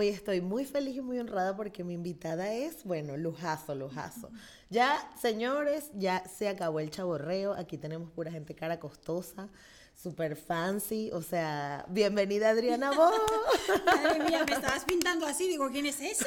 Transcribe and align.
Hoy 0.00 0.06
estoy 0.10 0.40
muy 0.40 0.64
feliz 0.64 0.94
y 0.94 1.00
muy 1.00 1.18
honrada 1.18 1.56
porque 1.56 1.82
mi 1.82 1.94
invitada 1.94 2.52
es, 2.52 2.84
bueno, 2.84 3.16
lujazo, 3.16 3.74
lujazo. 3.74 4.30
Ya, 4.70 4.96
señores, 5.20 5.90
ya 5.92 6.22
se 6.28 6.48
acabó 6.48 6.78
el 6.78 6.92
chaborreo. 6.92 7.52
Aquí 7.54 7.78
tenemos 7.78 8.08
pura 8.12 8.30
gente 8.30 8.54
cara 8.54 8.78
costosa, 8.78 9.48
súper 10.00 10.36
fancy. 10.36 11.10
O 11.12 11.22
sea, 11.22 11.84
bienvenida 11.88 12.50
Adriana 12.50 12.92
Bo. 12.92 13.10
Madre 13.86 14.24
mía, 14.24 14.44
me 14.46 14.54
estabas 14.54 14.84
pintando 14.84 15.26
así. 15.26 15.48
Digo, 15.48 15.68
¿quién 15.70 15.86
es 15.86 16.00
esa? 16.00 16.26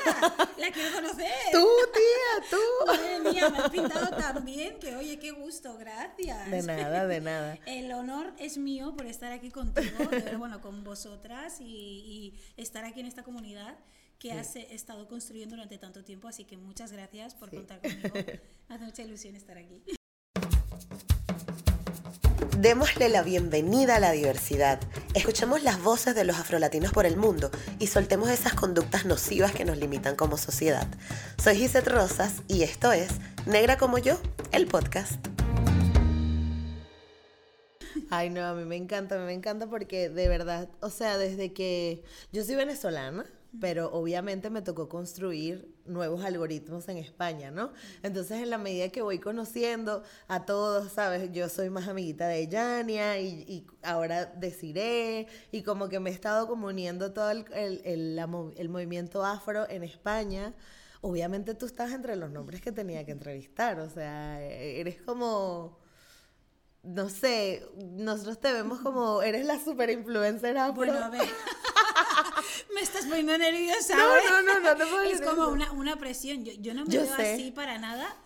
La 0.57 0.71
quiero 0.71 0.93
conocer. 0.93 1.31
Tú, 1.51 1.67
tía, 1.93 2.49
tú. 2.49 2.85
Madre 2.85 3.31
mía, 3.31 3.49
me 3.49 3.57
has 3.59 3.69
pintado 3.69 4.09
tan 4.15 4.43
bien 4.43 4.77
que, 4.79 4.95
oye, 4.95 5.17
qué 5.19 5.31
gusto, 5.31 5.77
gracias. 5.77 6.51
De 6.51 6.61
nada, 6.63 7.07
de 7.07 7.21
nada. 7.21 7.57
El 7.65 7.91
honor 7.93 8.33
es 8.37 8.57
mío 8.57 8.93
por 8.95 9.05
estar 9.05 9.31
aquí 9.31 9.51
contigo, 9.51 9.97
bueno, 10.37 10.61
con 10.61 10.83
vosotras 10.83 11.61
y, 11.61 11.65
y 11.65 12.61
estar 12.61 12.83
aquí 12.83 12.99
en 12.99 13.05
esta 13.05 13.23
comunidad 13.23 13.77
que 14.19 14.33
has 14.33 14.55
eh, 14.55 14.67
estado 14.69 15.07
construyendo 15.07 15.55
durante 15.55 15.77
tanto 15.77 16.03
tiempo. 16.03 16.27
Así 16.27 16.43
que 16.45 16.57
muchas 16.57 16.91
gracias 16.91 17.33
por 17.33 17.49
contar 17.49 17.81
conmigo. 17.81 18.13
Hace 18.69 18.85
mucha 18.85 19.01
ilusión 19.01 19.35
estar 19.35 19.57
aquí. 19.57 19.81
Démosle 22.61 23.09
la 23.09 23.23
bienvenida 23.23 23.95
a 23.95 23.99
la 23.99 24.11
diversidad. 24.11 24.79
Escuchemos 25.15 25.63
las 25.63 25.81
voces 25.81 26.13
de 26.13 26.23
los 26.25 26.37
afrolatinos 26.37 26.91
por 26.91 27.07
el 27.07 27.17
mundo 27.17 27.49
y 27.79 27.87
soltemos 27.87 28.29
esas 28.29 28.53
conductas 28.53 29.03
nocivas 29.03 29.51
que 29.51 29.65
nos 29.65 29.79
limitan 29.79 30.15
como 30.15 30.37
sociedad. 30.37 30.85
Soy 31.41 31.55
Gisette 31.55 31.87
Rosas 31.87 32.43
y 32.47 32.61
esto 32.61 32.91
es 32.91 33.13
Negra 33.47 33.79
como 33.79 33.97
yo, 33.97 34.19
el 34.51 34.67
podcast. 34.67 35.13
Ay, 38.11 38.29
no, 38.29 38.45
a 38.45 38.53
mí 38.53 38.63
me 38.63 38.75
encanta, 38.75 39.15
a 39.15 39.17
mí 39.17 39.25
me 39.25 39.33
encanta 39.33 39.65
porque 39.65 40.09
de 40.09 40.27
verdad, 40.27 40.69
o 40.81 40.91
sea, 40.91 41.17
desde 41.17 41.53
que 41.53 42.03
yo 42.31 42.43
soy 42.43 42.53
venezolana, 42.53 43.25
pero 43.59 43.91
obviamente 43.91 44.49
me 44.49 44.61
tocó 44.61 44.87
construir 44.87 45.75
nuevos 45.85 46.23
algoritmos 46.23 46.87
en 46.87 46.97
España, 46.97 47.51
¿no? 47.51 47.73
Entonces, 48.01 48.41
en 48.41 48.49
la 48.49 48.57
medida 48.57 48.89
que 48.89 49.01
voy 49.01 49.19
conociendo 49.19 50.03
a 50.27 50.45
todos, 50.45 50.93
¿sabes? 50.93 51.31
Yo 51.33 51.49
soy 51.49 51.69
más 51.69 51.87
amiguita 51.87 52.27
de 52.27 52.47
Yania 52.47 53.19
y, 53.19 53.43
y 53.47 53.67
ahora 53.83 54.25
deciré, 54.25 55.27
y 55.51 55.63
como 55.63 55.89
que 55.89 55.99
me 55.99 56.11
he 56.11 56.13
estado 56.13 56.47
como 56.47 56.67
uniendo 56.67 57.11
todo 57.11 57.31
el, 57.31 57.45
el, 57.53 57.81
el, 57.83 58.19
el 58.55 58.69
movimiento 58.69 59.25
afro 59.25 59.69
en 59.69 59.83
España. 59.83 60.53
Obviamente 61.01 61.55
tú 61.55 61.65
estás 61.65 61.91
entre 61.91 62.15
los 62.15 62.31
nombres 62.31 62.61
que 62.61 62.71
tenía 62.71 63.03
que 63.05 63.11
entrevistar, 63.11 63.79
o 63.79 63.89
sea, 63.89 64.39
eres 64.41 65.01
como 65.01 65.80
no 66.83 67.09
sé, 67.09 67.65
nosotros 67.77 68.39
te 68.39 68.51
vemos 68.51 68.79
como, 68.79 69.21
eres 69.21 69.45
la 69.45 69.59
super 69.63 69.89
influencer 69.89 70.57
afro. 70.57 70.73
Bueno, 70.73 70.97
a 70.97 71.09
ver. 71.09 71.21
me 72.75 72.81
estás 72.81 73.05
poniendo 73.05 73.37
nerviosa. 73.37 73.95
No, 73.95 74.15
no, 74.15 74.41
no, 74.41 74.59
no, 74.59 74.75
no 74.75 75.01
Es 75.01 75.21
como 75.21 75.47
una, 75.49 75.71
una 75.71 75.97
presión. 75.97 76.43
Yo, 76.43 76.53
yo 76.53 76.73
no 76.73 76.85
me 76.85 76.91
yo 76.91 77.03
veo 77.03 77.15
sé. 77.15 77.33
así 77.33 77.51
para 77.51 77.77
nada. 77.77 78.17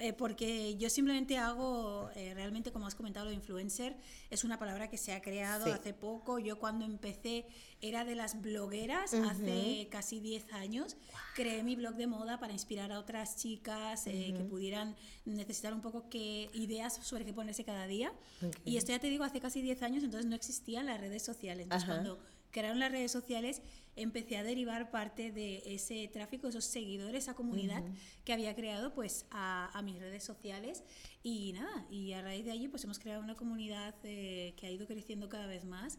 Eh, 0.00 0.12
porque 0.12 0.76
yo 0.76 0.88
simplemente 0.90 1.38
hago, 1.38 2.10
eh, 2.14 2.34
realmente 2.34 2.72
como 2.72 2.86
has 2.86 2.94
comentado, 2.94 3.24
lo 3.26 3.30
de 3.30 3.36
influencer 3.36 3.96
es 4.30 4.44
una 4.44 4.58
palabra 4.58 4.88
que 4.88 4.96
se 4.96 5.12
ha 5.12 5.22
creado 5.22 5.66
sí. 5.66 5.70
hace 5.70 5.94
poco. 5.94 6.38
Yo 6.38 6.58
cuando 6.58 6.84
empecé 6.84 7.46
era 7.80 8.04
de 8.04 8.14
las 8.14 8.40
blogueras, 8.40 9.12
uh 9.12 9.16
-huh. 9.16 9.30
hace 9.30 9.88
casi 9.90 10.20
10 10.20 10.52
años. 10.52 10.96
Wow. 11.10 11.20
Creé 11.36 11.62
mi 11.62 11.76
blog 11.76 11.94
de 11.94 12.06
moda 12.06 12.38
para 12.38 12.52
inspirar 12.52 12.92
a 12.92 12.98
otras 12.98 13.36
chicas 13.36 14.06
eh, 14.06 14.10
uh 14.10 14.14
-huh. 14.14 14.36
que 14.38 14.44
pudieran 14.44 14.96
necesitar 15.24 15.72
un 15.72 15.80
poco 15.80 16.08
que 16.08 16.50
ideas 16.54 16.94
sobre 17.02 17.24
qué 17.24 17.32
ponerse 17.32 17.64
cada 17.64 17.86
día. 17.86 18.12
Okay. 18.38 18.50
Y 18.64 18.76
esto 18.76 18.92
ya 18.92 18.98
te 18.98 19.08
digo, 19.08 19.24
hace 19.24 19.40
casi 19.40 19.62
10 19.62 19.82
años, 19.82 20.04
entonces 20.04 20.28
no 20.28 20.36
existían 20.36 20.86
las 20.86 21.00
redes 21.00 21.22
sociales. 21.22 21.64
Entonces 21.64 21.88
-huh. 21.88 21.92
cuando 21.92 22.18
crearon 22.50 22.78
las 22.78 22.90
redes 22.90 23.12
sociales, 23.12 23.62
empecé 24.02 24.36
a 24.36 24.42
derivar 24.42 24.90
parte 24.90 25.32
de 25.32 25.62
ese 25.66 26.08
tráfico, 26.08 26.48
esos 26.48 26.64
seguidores, 26.64 27.24
esa 27.24 27.34
comunidad 27.34 27.82
uh 27.82 27.88
-huh. 27.88 28.24
que 28.24 28.32
había 28.32 28.54
creado 28.54 28.94
pues 28.94 29.26
a, 29.30 29.70
a, 29.76 29.82
mis 29.82 29.98
redes 29.98 30.24
sociales 30.24 30.84
y 31.22 31.52
nada, 31.52 31.86
y 31.90 32.12
a 32.12 32.22
raíz 32.22 32.44
de 32.44 32.52
allí 32.52 32.68
pues 32.68 32.84
hemos 32.84 32.98
creado 32.98 33.22
una 33.22 33.36
comunidad 33.36 33.94
eh, 34.04 34.54
que 34.56 34.66
ha 34.66 34.70
ido 34.70 34.86
creciendo 34.86 35.28
cada 35.28 35.46
vez 35.46 35.64
más 35.64 35.98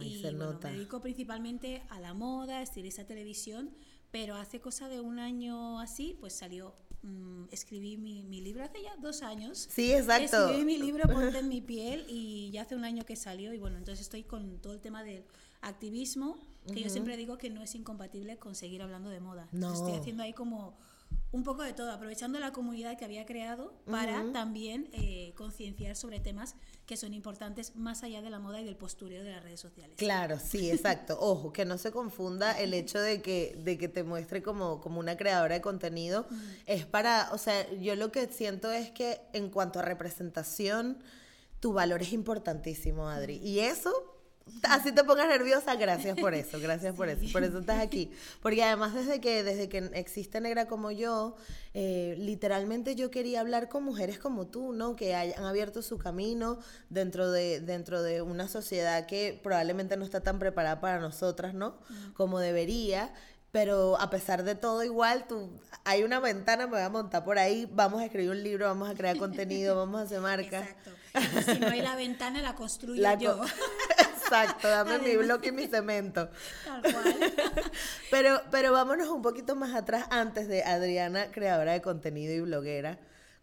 y 0.00 0.22
bueno, 0.22 0.58
me 0.62 0.70
dedico 0.70 1.00
principalmente 1.00 1.82
a 1.88 2.00
la 2.00 2.14
moda, 2.14 2.62
estilista 2.62 3.04
televisión, 3.04 3.70
pero 4.10 4.36
hace 4.36 4.60
cosa 4.60 4.88
de 4.88 5.00
un 5.00 5.18
año 5.18 5.80
así 5.80 6.16
pues 6.20 6.32
salió 6.34 6.74
Mm, 7.02 7.44
escribí 7.50 7.96
mi, 7.96 8.22
mi, 8.22 8.42
libro 8.42 8.62
hace 8.62 8.82
ya 8.82 8.94
dos 8.96 9.22
años. 9.22 9.68
Sí, 9.70 9.92
exacto. 9.92 10.48
Escribí 10.48 10.64
mi 10.64 10.78
libro 10.78 11.04
Ponte 11.08 11.38
en 11.38 11.48
mi 11.48 11.62
piel 11.62 12.04
y 12.08 12.50
ya 12.50 12.62
hace 12.62 12.76
un 12.76 12.84
año 12.84 13.04
que 13.06 13.16
salió 13.16 13.54
y 13.54 13.58
bueno, 13.58 13.78
entonces 13.78 14.02
estoy 14.02 14.22
con 14.22 14.58
todo 14.60 14.74
el 14.74 14.80
tema 14.80 15.02
del 15.02 15.24
activismo, 15.62 16.38
que 16.66 16.72
uh 16.72 16.76
-huh. 16.76 16.84
yo 16.84 16.90
siempre 16.90 17.16
digo 17.16 17.38
que 17.38 17.50
no 17.50 17.62
es 17.62 17.74
incompatible 17.74 18.38
con 18.38 18.54
seguir 18.54 18.82
hablando 18.82 19.10
de 19.10 19.20
moda. 19.20 19.48
No. 19.52 19.72
Estoy 19.72 19.92
haciendo 19.92 20.22
ahí 20.22 20.32
como 20.32 20.76
un 21.32 21.44
poco 21.44 21.62
de 21.62 21.72
todo, 21.72 21.92
aprovechando 21.92 22.40
la 22.40 22.52
comunidad 22.52 22.98
que 22.98 23.04
había 23.04 23.24
creado 23.24 23.72
para 23.88 24.20
uh 24.20 24.26
-huh. 24.26 24.32
también 24.32 24.88
eh, 24.92 25.32
concienciar 25.36 25.94
sobre 25.94 26.18
temas 26.18 26.56
que 26.86 26.96
son 26.96 27.14
importantes 27.14 27.76
más 27.76 28.02
allá 28.02 28.20
de 28.20 28.30
la 28.30 28.40
moda 28.40 28.60
y 28.60 28.64
del 28.64 28.76
postureo 28.76 29.22
de 29.22 29.30
las 29.30 29.42
redes 29.42 29.60
sociales. 29.60 29.96
Claro, 29.96 30.38
sí, 30.40 30.70
exacto. 30.72 31.16
Ojo, 31.20 31.52
que 31.52 31.64
no 31.64 31.78
se 31.78 31.92
confunda 31.92 32.52
el 32.58 32.74
hecho 32.74 33.00
de 33.00 33.22
que, 33.22 33.56
de 33.62 33.78
que 33.78 33.88
te 33.88 34.02
muestre 34.02 34.42
como, 34.42 34.80
como 34.80 34.98
una 34.98 35.16
creadora 35.16 35.54
de 35.54 35.60
contenido. 35.60 36.26
Uh 36.28 36.34
-huh. 36.34 36.62
Es 36.66 36.86
para, 36.86 37.30
o 37.32 37.38
sea, 37.38 37.70
yo 37.74 37.94
lo 37.94 38.10
que 38.10 38.26
siento 38.26 38.72
es 38.72 38.90
que 38.90 39.20
en 39.32 39.50
cuanto 39.50 39.78
a 39.78 39.82
representación, 39.82 40.98
tu 41.60 41.72
valor 41.72 42.02
es 42.02 42.12
importantísimo, 42.12 43.08
Adri. 43.08 43.36
Y 43.36 43.60
eso 43.60 44.09
así 44.62 44.92
te 44.92 45.04
pongas 45.04 45.28
nerviosa, 45.28 45.74
gracias 45.76 46.18
por 46.18 46.34
eso, 46.34 46.58
gracias 46.60 46.92
sí. 46.92 46.96
por 46.96 47.08
eso, 47.08 47.32
por 47.32 47.44
eso 47.44 47.58
estás 47.58 47.80
aquí. 47.80 48.10
Porque 48.42 48.62
además 48.62 48.94
desde 48.94 49.20
que, 49.20 49.42
desde 49.42 49.68
que 49.68 49.90
existe 49.94 50.40
Negra 50.40 50.66
como 50.66 50.90
yo, 50.90 51.36
eh, 51.74 52.16
literalmente 52.18 52.94
yo 52.94 53.10
quería 53.10 53.40
hablar 53.40 53.68
con 53.68 53.84
mujeres 53.84 54.18
como 54.18 54.46
tú, 54.46 54.72
¿no? 54.72 54.96
Que 54.96 55.14
hayan 55.14 55.44
abierto 55.44 55.82
su 55.82 55.98
camino 55.98 56.58
dentro 56.88 57.30
de, 57.30 57.60
dentro 57.60 58.02
de 58.02 58.22
una 58.22 58.48
sociedad 58.48 59.06
que 59.06 59.38
probablemente 59.42 59.96
no 59.96 60.04
está 60.04 60.20
tan 60.20 60.38
preparada 60.38 60.80
para 60.80 60.98
nosotras, 60.98 61.54
¿no? 61.54 61.78
Como 62.14 62.38
debería. 62.38 63.12
Pero 63.52 64.00
a 64.00 64.10
pesar 64.10 64.44
de 64.44 64.54
todo, 64.54 64.84
igual, 64.84 65.26
tú, 65.26 65.50
hay 65.84 66.04
una 66.04 66.20
ventana, 66.20 66.66
me 66.66 66.74
voy 66.74 66.82
a 66.82 66.88
montar 66.88 67.24
por 67.24 67.36
ahí, 67.38 67.68
vamos 67.72 68.00
a 68.00 68.04
escribir 68.04 68.30
un 68.30 68.42
libro, 68.42 68.66
vamos 68.66 68.88
a 68.88 68.94
crear 68.94 69.16
contenido, 69.18 69.74
vamos 69.76 70.00
a 70.00 70.04
hacer 70.04 70.20
marca. 70.20 70.60
Exacto. 70.60 70.90
Si 71.52 71.58
no 71.58 71.66
hay 71.66 71.82
la 71.82 71.96
ventana, 71.96 72.40
la 72.42 72.54
construyo 72.54 73.02
la 73.02 73.14
yo. 73.14 73.40
Exacto, 74.30 74.68
dame 74.68 74.98
mi 74.98 75.16
bloque 75.16 75.48
y 75.48 75.52
mi 75.52 75.66
cemento. 75.66 76.28
Tal 76.64 76.82
cual. 76.82 77.34
Pero, 78.10 78.40
pero 78.50 78.72
vámonos 78.72 79.08
un 79.08 79.22
poquito 79.22 79.54
más 79.54 79.74
atrás 79.74 80.06
antes 80.10 80.48
de 80.48 80.62
Adriana, 80.62 81.30
creadora 81.30 81.72
de 81.72 81.80
contenido 81.80 82.32
y 82.34 82.40
bloguera. 82.40 82.98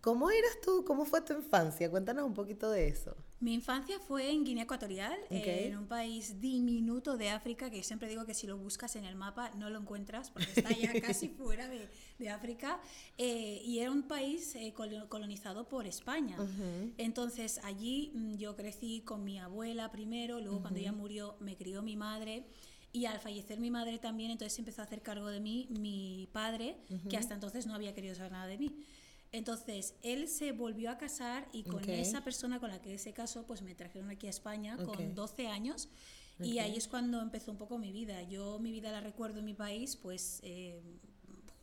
¿Cómo 0.07 0.31
eras 0.31 0.61
tú? 0.63 0.85
¿Cómo 0.85 1.03
fue 1.03 1.19
tu 1.19 1.33
infancia? 1.33 1.91
Cuéntanos 1.91 2.23
un 2.25 2.33
poquito 2.33 2.71
de 2.71 2.87
eso. 2.87 3.13
Mi 3.41 3.53
infancia 3.53 3.99
fue 3.99 4.31
en 4.31 4.45
Guinea 4.45 4.63
Ecuatorial, 4.63 5.19
okay. 5.25 5.65
en 5.65 5.77
un 5.77 5.85
país 5.85 6.39
diminuto 6.39 7.17
de 7.17 7.27
África, 7.27 7.69
que 7.69 7.83
siempre 7.83 8.07
digo 8.07 8.25
que 8.25 8.33
si 8.33 8.47
lo 8.47 8.57
buscas 8.57 8.95
en 8.95 9.03
el 9.03 9.17
mapa 9.17 9.51
no 9.57 9.69
lo 9.69 9.77
encuentras, 9.77 10.31
porque 10.31 10.47
está 10.55 10.69
ya 10.71 10.93
casi 11.01 11.27
fuera 11.27 11.67
de, 11.67 11.89
de 12.19 12.29
África, 12.29 12.79
eh, 13.17 13.61
y 13.65 13.79
era 13.79 13.91
un 13.91 14.03
país 14.03 14.55
eh, 14.55 14.73
colonizado 15.09 15.67
por 15.67 15.85
España. 15.85 16.37
Uh 16.39 16.45
-huh. 16.45 16.93
Entonces 16.97 17.59
allí 17.65 18.13
mm, 18.15 18.35
yo 18.37 18.55
crecí 18.55 19.01
con 19.01 19.25
mi 19.25 19.39
abuela 19.39 19.91
primero, 19.91 20.39
luego 20.39 20.55
uh 20.55 20.59
-huh. 20.59 20.61
cuando 20.61 20.79
ella 20.79 20.93
murió 20.93 21.35
me 21.41 21.57
crió 21.57 21.81
mi 21.81 21.97
madre. 21.97 22.45
Y 22.93 23.05
al 23.07 23.19
fallecer 23.19 23.59
mi 23.59 23.69
madre 23.69 23.99
también, 23.99 24.31
entonces 24.31 24.57
empezó 24.57 24.81
a 24.81 24.85
hacer 24.85 25.01
cargo 25.01 25.27
de 25.27 25.41
mí 25.41 25.67
mi 25.69 26.29
padre, 26.31 26.77
uh 26.89 26.93
-huh. 26.93 27.09
que 27.09 27.17
hasta 27.17 27.33
entonces 27.33 27.67
no 27.67 27.75
había 27.75 27.93
querido 27.93 28.15
saber 28.15 28.31
nada 28.31 28.47
de 28.47 28.57
mí. 28.57 28.71
Entonces, 29.31 29.95
él 30.03 30.27
se 30.27 30.51
volvió 30.51 30.89
a 30.89 30.97
casar 30.97 31.47
y 31.51 31.63
con 31.63 31.75
okay. 31.75 31.99
esa 31.99 32.23
persona 32.23 32.59
con 32.59 32.69
la 32.69 32.81
que 32.81 32.97
se 32.97 33.13
casó, 33.13 33.45
pues 33.45 33.61
me 33.61 33.75
trajeron 33.75 34.09
aquí 34.09 34.27
a 34.27 34.29
España 34.29 34.75
okay. 34.75 34.85
con 34.85 35.15
12 35.15 35.47
años. 35.47 35.89
Okay. 36.35 36.51
Y 36.51 36.59
ahí 36.59 36.77
es 36.77 36.87
cuando 36.87 37.21
empezó 37.21 37.51
un 37.51 37.57
poco 37.57 37.77
mi 37.77 37.91
vida. 37.91 38.21
Yo 38.23 38.59
mi 38.59 38.71
vida 38.71 38.91
la 38.91 39.01
recuerdo 39.01 39.39
en 39.39 39.45
mi 39.45 39.53
país, 39.53 39.95
pues 39.95 40.39
eh, 40.43 40.81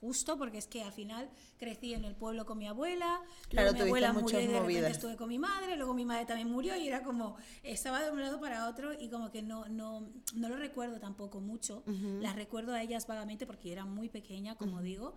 justo 0.04 0.36
porque 0.36 0.58
es 0.58 0.66
que 0.66 0.82
al 0.82 0.92
final 0.92 1.30
crecí 1.56 1.94
en 1.94 2.04
el 2.04 2.14
pueblo 2.14 2.44
con 2.44 2.58
mi 2.58 2.66
abuela, 2.66 3.22
luego 3.50 3.72
mi 3.72 3.80
abuela 3.80 4.12
murió 4.12 4.38
y 4.38 4.46
de 4.46 4.60
repente 4.60 4.90
estuve 4.90 5.16
con 5.16 5.28
mi 5.30 5.38
madre, 5.38 5.78
luego 5.78 5.94
mi 5.94 6.04
madre 6.04 6.26
también 6.26 6.50
murió 6.50 6.76
y 6.76 6.86
era 6.86 7.02
como, 7.02 7.36
estaba 7.62 8.02
de 8.04 8.10
un 8.10 8.20
lado 8.20 8.38
para 8.38 8.68
otro 8.68 8.92
y 8.92 9.08
como 9.08 9.30
que 9.30 9.40
no, 9.40 9.66
no, 9.70 10.06
no 10.34 10.48
lo 10.50 10.56
recuerdo 10.56 11.00
tampoco 11.00 11.40
mucho, 11.40 11.84
las 12.20 12.36
recuerdo 12.36 12.74
a 12.74 12.82
ellas 12.82 13.06
vagamente 13.06 13.46
porque 13.46 13.68
yo 13.68 13.72
era 13.72 13.86
muy 13.86 14.10
pequeña, 14.10 14.56
como 14.56 14.82
digo, 14.82 15.16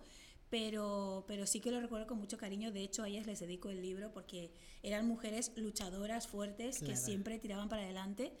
pero, 0.50 1.24
pero 1.26 1.46
sí 1.46 1.60
que 1.60 1.70
lo 1.70 1.80
recuerdo 1.80 2.06
con 2.06 2.18
mucho 2.18 2.38
cariño. 2.38 2.72
De 2.72 2.82
hecho, 2.82 3.02
a 3.02 3.08
ellas 3.08 3.26
les 3.26 3.40
dedico 3.40 3.68
el 3.68 3.82
libro 3.82 4.12
porque 4.12 4.50
eran 4.82 5.06
mujeres 5.06 5.52
luchadoras, 5.56 6.26
fuertes, 6.26 6.80
que 6.80 6.96
siempre 6.96 7.38
tiraban 7.38 7.68
para 7.68 7.82
adelante 7.82 8.32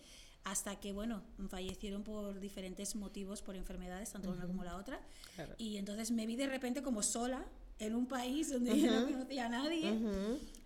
hasta 0.44 0.80
que, 0.80 0.92
bueno, 0.92 1.22
fallecieron 1.48 2.02
por 2.02 2.40
diferentes 2.40 2.94
motivos, 2.94 3.42
por 3.42 3.56
enfermedades, 3.56 4.12
tanto 4.12 4.30
una 4.30 4.46
como 4.46 4.64
la 4.64 4.76
otra. 4.76 5.00
Y 5.58 5.76
entonces 5.76 6.10
me 6.10 6.26
vi 6.26 6.36
de 6.36 6.46
repente 6.46 6.82
como 6.82 7.02
sola 7.02 7.44
en 7.78 7.94
un 7.94 8.06
país 8.06 8.50
donde 8.52 8.80
yo 8.80 8.90
no 8.90 9.06
conocía 9.06 9.46
a 9.46 9.48
nadie. 9.48 9.94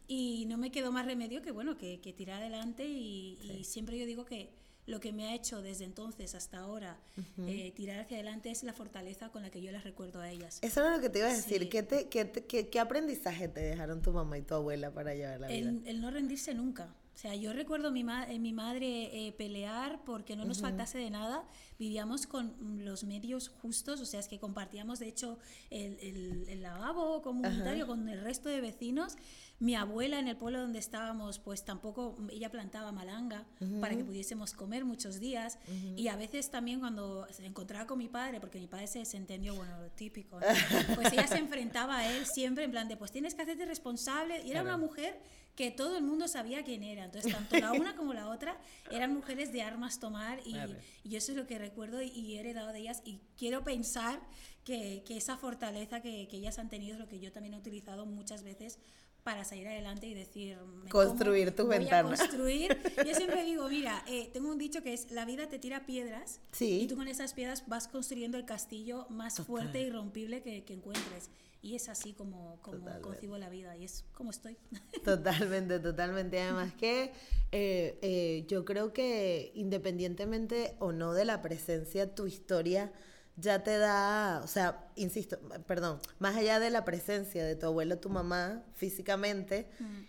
Y 0.07 0.45
no 0.47 0.59
me 0.59 0.71
quedó 0.71 0.93
más 0.93 1.07
remedio 1.07 1.43
que, 1.43 1.51
bueno, 1.51 1.77
que, 1.79 2.01
que 2.01 2.13
tirar 2.13 2.41
adelante. 2.41 2.87
Y, 2.87 3.39
y 3.43 3.65
siempre 3.65 3.99
yo 3.99 4.07
digo 4.07 4.25
que 4.25 4.51
lo 4.87 5.01
que 5.01 5.13
me 5.13 5.29
ha 5.29 5.35
hecho 5.35 5.63
desde 5.63 5.85
entonces 5.85 6.35
hasta 6.35 6.59
ahora 6.59 6.99
eh, 7.47 7.73
tirar 7.75 8.01
hacia 8.01 8.17
adelante 8.17 8.51
es 8.51 8.65
la 8.65 8.73
fortaleza 8.73 9.29
con 9.31 9.43
la 9.43 9.51
que 9.51 9.63
yo 9.63 9.71
las 9.71 9.85
recuerdo 9.85 10.21
a 10.21 10.31
ellas. 10.31 10.59
Eso 10.63 10.81
era 10.81 10.97
lo 10.97 11.01
que 11.01 11.09
te 11.09 11.21
iba 11.21 11.29
a 11.29 11.33
decir. 11.33 11.69
¿Qué, 11.69 11.83
te, 11.83 12.09
qué, 12.09 12.31
qué, 12.31 12.69
qué, 12.69 12.81
aprendizaje 12.81 13.49
te 13.49 13.61
dejaron 13.61 14.03
tu 14.03 14.13
mamá 14.13 14.39
y 14.39 14.43
tu 14.43 14.55
abuela 14.55 14.91
para 14.91 15.15
llevar 15.15 15.41
la 15.41 15.49
vida? 15.49 15.73
El, 15.85 16.01
no 16.01 16.11
rendirse 16.11 16.53
nunca. 16.55 16.95
O 17.15 17.19
sea, 17.19 17.35
yo 17.35 17.53
recuerdo 17.53 17.89
a 17.89 17.91
mi, 17.91 18.05
eh, 18.29 18.39
mi 18.39 18.53
madre 18.53 19.27
eh, 19.27 19.33
pelear 19.33 20.03
porque 20.05 20.35
no 20.35 20.45
nos 20.45 20.61
faltase 20.61 20.99
de 20.99 21.11
nada. 21.11 21.45
Vivíamos 21.79 22.27
con 22.27 22.85
los 22.85 23.05
medios 23.05 23.49
justos, 23.49 24.01
o 24.01 24.07
sea, 24.07 24.21
es 24.21 24.29
que 24.29 24.39
compartíamos, 24.39 24.99
de 24.99 25.09
hecho, 25.09 25.39
el, 25.71 25.99
el, 26.01 26.49
el 26.49 26.63
lavabo 26.63 27.23
comunitario 27.23 27.87
con 27.87 28.09
el 28.09 28.21
resto 28.23 28.49
de 28.49 28.61
vecinos. 28.61 29.17
Mi 29.59 29.77
abuela 29.77 30.19
en 30.19 30.27
el 30.27 30.37
pueblo 30.37 30.61
donde 30.61 30.81
estábamos, 30.81 31.39
pues 31.39 31.65
tampoco, 31.65 32.17
ella 32.31 32.51
plantaba 32.51 32.91
malanga 32.91 33.47
para 33.81 33.97
que 33.97 34.05
pudiésemos 34.05 34.55
comer 34.55 34.85
muchos 34.85 35.21
días. 35.21 35.59
Y 35.97 36.09
a 36.09 36.17
veces 36.17 36.51
también 36.51 36.81
cuando 36.81 37.29
se 37.31 37.47
encontraba 37.47 37.87
con 37.87 37.99
mi 37.99 38.09
padre, 38.09 38.41
porque 38.41 38.59
mi 38.59 38.67
padre 38.67 38.89
se 38.89 38.99
desentendió, 39.01 39.55
bueno, 39.55 39.81
lo 39.81 39.91
típico, 39.91 40.41
pues 40.97 41.13
ella 41.13 41.29
se 41.29 41.39
enfrentaba 41.39 41.99
a 41.99 42.13
él 42.13 42.27
siempre 42.27 42.65
en 42.65 42.73
plan 42.73 42.89
de, 42.89 42.97
pues 42.97 43.13
tienes 43.13 43.37
que 43.37 43.43
hacerte 43.43 43.65
responsable. 43.65 44.43
Y 44.45 44.51
era 44.51 44.63
una 44.63 44.77
mujer 44.77 45.21
que 45.55 45.71
todo 45.71 45.97
el 45.97 46.03
mundo 46.03 46.29
sabía 46.29 46.65
quién 46.65 46.83
era. 46.83 47.05
Entonces, 47.05 47.33
tanto 47.33 47.59
la 47.59 47.73
una 47.73 47.95
como 47.97 48.15
la 48.15 48.29
otra 48.29 48.59
eran 48.91 49.13
mujeres 49.13 49.53
de 49.53 49.63
armas 49.63 50.01
tomar 50.01 50.41
y, 50.47 50.57
y 51.05 51.17
eso 51.17 51.33
es 51.33 51.39
lo 51.39 51.47
que 51.47 51.59
recuerdo 51.59 52.03
y, 52.03 52.37
he 52.37 52.41
heredado 52.41 52.73
de 52.73 52.81
ellas 52.81 53.03
y 53.05 53.21
quiero 53.37 53.63
pensar 53.63 54.21
que, 54.65 55.03
que 55.07 55.17
esa 55.17 55.37
fortaleza 55.37 56.01
que, 56.01 56.29
que, 56.29 56.39
ellas 56.39 56.59
han 56.59 56.71
tenido 56.71 56.95
es 56.95 57.01
lo 57.01 57.09
que 57.09 57.21
yo 57.21 57.33
también 57.33 57.55
he 57.55 57.59
utilizado 57.59 58.07
muchas 58.07 58.43
veces 58.43 58.79
para 59.23 59.45
salir 59.45 59.69
adelante 59.69 60.07
y 60.07 60.15
decir... 60.15 60.59
Construir 60.91 61.55
tu 61.55 61.67
ventana. 61.67 62.17
construir. 62.17 62.77
Yo 63.07 63.15
siempre 63.15 63.45
digo, 63.45 63.69
mira, 63.69 64.03
eh, 64.09 64.31
tengo 64.33 64.51
un 64.51 64.59
dicho 64.59 64.83
que 64.83 64.93
es, 64.93 65.13
la 65.13 65.25
vida 65.25 65.49
te 65.49 65.59
tira 65.59 65.87
piedras 65.87 66.41
y 66.59 66.87
tú 66.89 66.97
con 66.97 67.07
esas 67.07 67.33
piedras 67.33 67.65
vas 67.69 67.87
construyendo 67.87 68.37
el 68.37 68.45
castillo 68.45 69.07
más 69.11 69.41
fuerte 69.41 69.81
y 69.81 69.91
rompible 69.91 70.43
que, 70.43 70.65
que, 70.65 70.75
encuentres. 70.75 71.31
Y 71.63 71.77
es 71.77 71.89
así 71.89 72.13
como, 72.13 72.59
como 72.61 73.01
concibo 73.01 73.39
la 73.39 73.49
vida 73.49 73.77
y 73.77 73.85
es 73.85 74.05
como 74.15 74.31
estoy. 74.31 74.59
Totalmente, 75.05 75.79
totalmente. 75.79 76.41
Además 76.41 76.75
que 76.75 77.13
eh, 77.53 77.99
eh, 78.03 78.45
yo 78.49 78.65
creo 78.65 78.93
que 78.93 79.53
independientemente 79.55 80.75
o 80.81 80.91
no 80.91 81.15
de 81.15 81.25
la 81.25 81.41
presencia, 81.41 82.15
tu 82.15 82.27
historia 82.27 82.93
ya 83.37 83.63
te 83.63 83.79
da, 83.79 84.41
o 84.43 84.47
sea, 84.47 84.91
insisto, 84.97 85.39
perdón, 85.67 86.01
más 86.19 86.37
allá 86.37 86.61
de 86.61 86.71
la 86.71 86.85
presencia 86.85 87.45
de 87.45 87.57
tu 87.57 87.67
abuelo, 87.67 87.99
tu 87.99 88.11
mamá 88.11 88.65
físicamente, 88.75 89.69
mm. 89.79 90.01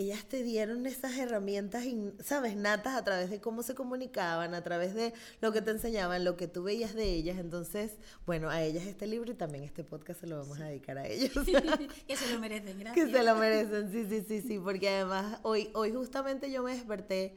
Ellas 0.00 0.24
te 0.24 0.42
dieron 0.42 0.86
esas 0.86 1.18
herramientas, 1.18 1.84
sabes, 2.22 2.56
natas 2.56 2.94
a 2.94 3.04
través 3.04 3.28
de 3.28 3.40
cómo 3.40 3.62
se 3.62 3.74
comunicaban, 3.74 4.54
a 4.54 4.64
través 4.64 4.94
de 4.94 5.12
lo 5.40 5.52
que 5.52 5.60
te 5.60 5.70
enseñaban, 5.72 6.24
lo 6.24 6.36
que 6.36 6.48
tú 6.48 6.62
veías 6.62 6.94
de 6.94 7.04
ellas. 7.04 7.38
Entonces, 7.38 7.92
bueno, 8.24 8.48
a 8.48 8.62
ellas 8.62 8.86
este 8.86 9.06
libro 9.06 9.30
y 9.30 9.34
también 9.34 9.62
este 9.64 9.84
podcast 9.84 10.20
se 10.20 10.26
lo 10.26 10.38
vamos 10.38 10.58
a 10.58 10.64
dedicar 10.64 10.96
a 10.96 11.06
ellos. 11.06 11.32
que 12.06 12.16
se 12.16 12.32
lo 12.32 12.40
merecen, 12.40 12.78
gracias. 12.78 13.06
Que 13.06 13.12
se 13.12 13.22
lo 13.22 13.36
merecen, 13.36 13.92
sí, 13.92 14.06
sí, 14.08 14.24
sí, 14.26 14.40
sí, 14.40 14.58
porque 14.58 14.88
además 14.88 15.38
hoy, 15.42 15.70
hoy 15.74 15.92
justamente 15.92 16.50
yo 16.50 16.62
me 16.62 16.74
desperté. 16.74 17.36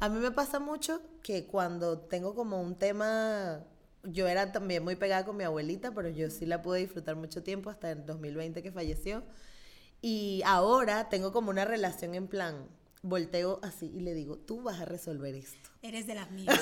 A 0.00 0.08
mí 0.08 0.18
me 0.18 0.32
pasa 0.32 0.58
mucho 0.58 1.00
que 1.22 1.46
cuando 1.46 1.98
tengo 1.98 2.34
como 2.34 2.60
un 2.60 2.74
tema 2.76 3.64
yo 4.02 4.26
era 4.26 4.50
también 4.50 4.82
muy 4.82 4.96
pegada 4.96 5.24
con 5.24 5.36
mi 5.36 5.44
abuelita, 5.44 5.92
pero 5.94 6.08
yo 6.08 6.30
sí 6.30 6.46
la 6.46 6.62
pude 6.62 6.80
disfrutar 6.80 7.16
mucho 7.16 7.42
tiempo 7.42 7.70
hasta 7.70 7.92
el 7.92 8.04
2020 8.06 8.62
que 8.62 8.72
falleció. 8.72 9.22
Y 10.02 10.42
ahora 10.46 11.08
tengo 11.08 11.32
como 11.32 11.50
una 11.50 11.64
relación 11.64 12.14
en 12.14 12.26
plan, 12.26 12.68
volteo 13.02 13.60
así 13.62 13.90
y 13.94 14.00
le 14.00 14.14
digo, 14.14 14.36
tú 14.36 14.62
vas 14.62 14.80
a 14.80 14.84
resolver 14.84 15.34
esto. 15.34 15.70
Eres 15.82 16.06
de 16.06 16.14
las 16.14 16.30
mías. 16.30 16.58